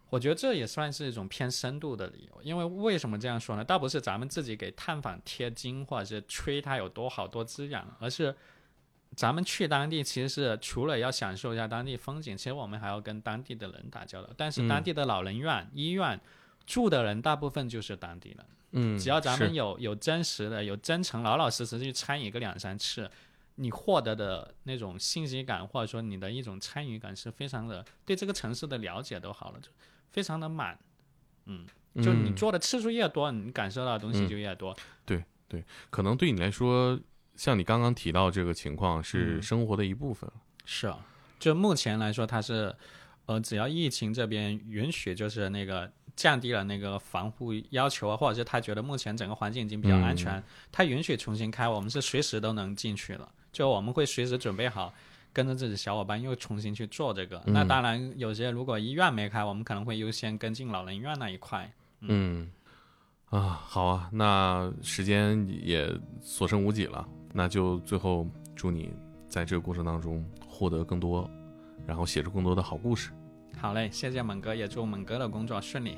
[0.10, 3.64] 我觉得这也算是一种偏深度的理由，因为为什么这样说呢？
[3.64, 8.36] 倒不是咱们自己给探访贴金，或者是吹它有多好多滋养，而是
[9.16, 14.30] 咱们去当地，其实是除了要享受一下当地风景，其实我们还要跟当地的人打交道。
[14.36, 16.20] 但是当地的老人院、医院
[16.66, 18.45] 住的人，大部分就是当地人。
[18.72, 23.10] 嗯，只要咱们有有真实的、有真诚、老老实实去参与个两三次，
[23.55, 29.70] 你获得的那种信息感，或者说你的一种参与感，是非常的对这个城市的了解都好了，就
[30.12, 30.78] 非常的满。
[31.45, 34.76] 嗯，就你嗯做的次数越多，你感受到的东西就越多。
[35.05, 36.99] 对对可能对你来说，
[37.36, 40.30] 像你刚刚提到这个情况是嗯生活的一部分。
[40.66, 40.99] 是啊，
[41.39, 42.76] 就目前来说，它是，
[43.26, 53.32] 呃，只要疫情这边允许，就是那个降低了那个防护要求啊，或者是他觉得目前整个环境已经比较安全，他允许重新开，我们是随时都能进去了。
[53.51, 54.93] 就我们会随时准备好，
[55.32, 57.42] 跟着自己小伙伴又重新去做这个。
[57.46, 61.72] 那当然，有些如果医院没开，我们可能会优先跟进老人院那一块。
[62.02, 62.50] 嗯，
[63.30, 65.90] 啊，好啊，那时间也
[66.22, 68.92] 所剩无几了，那就最后祝你
[69.28, 71.30] 在这个过程当中获得更多，
[71.86, 73.12] 然后写出更多的好故事。
[73.58, 75.98] 好嘞，谢谢猛哥，也祝猛哥的工作顺利。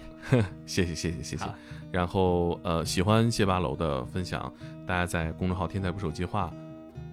[0.65, 1.45] 谢谢谢谢谢谢。
[1.91, 4.51] 然后呃，喜欢谢八楼的分享，
[4.87, 6.51] 大家在公众号“天才捕手计划”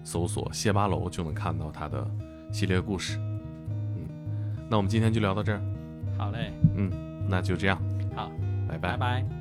[0.09, 2.03] 搜索“谢八楼”就能看到他的
[2.51, 3.19] 系列故事。
[3.95, 4.07] 嗯，
[4.67, 5.61] 那我们今天就聊到这儿，
[6.17, 6.89] 好嘞，嗯
[7.29, 7.79] 那就这样，
[8.15, 8.31] 好，
[8.67, 8.93] 拜拜。
[8.93, 9.38] 拜拜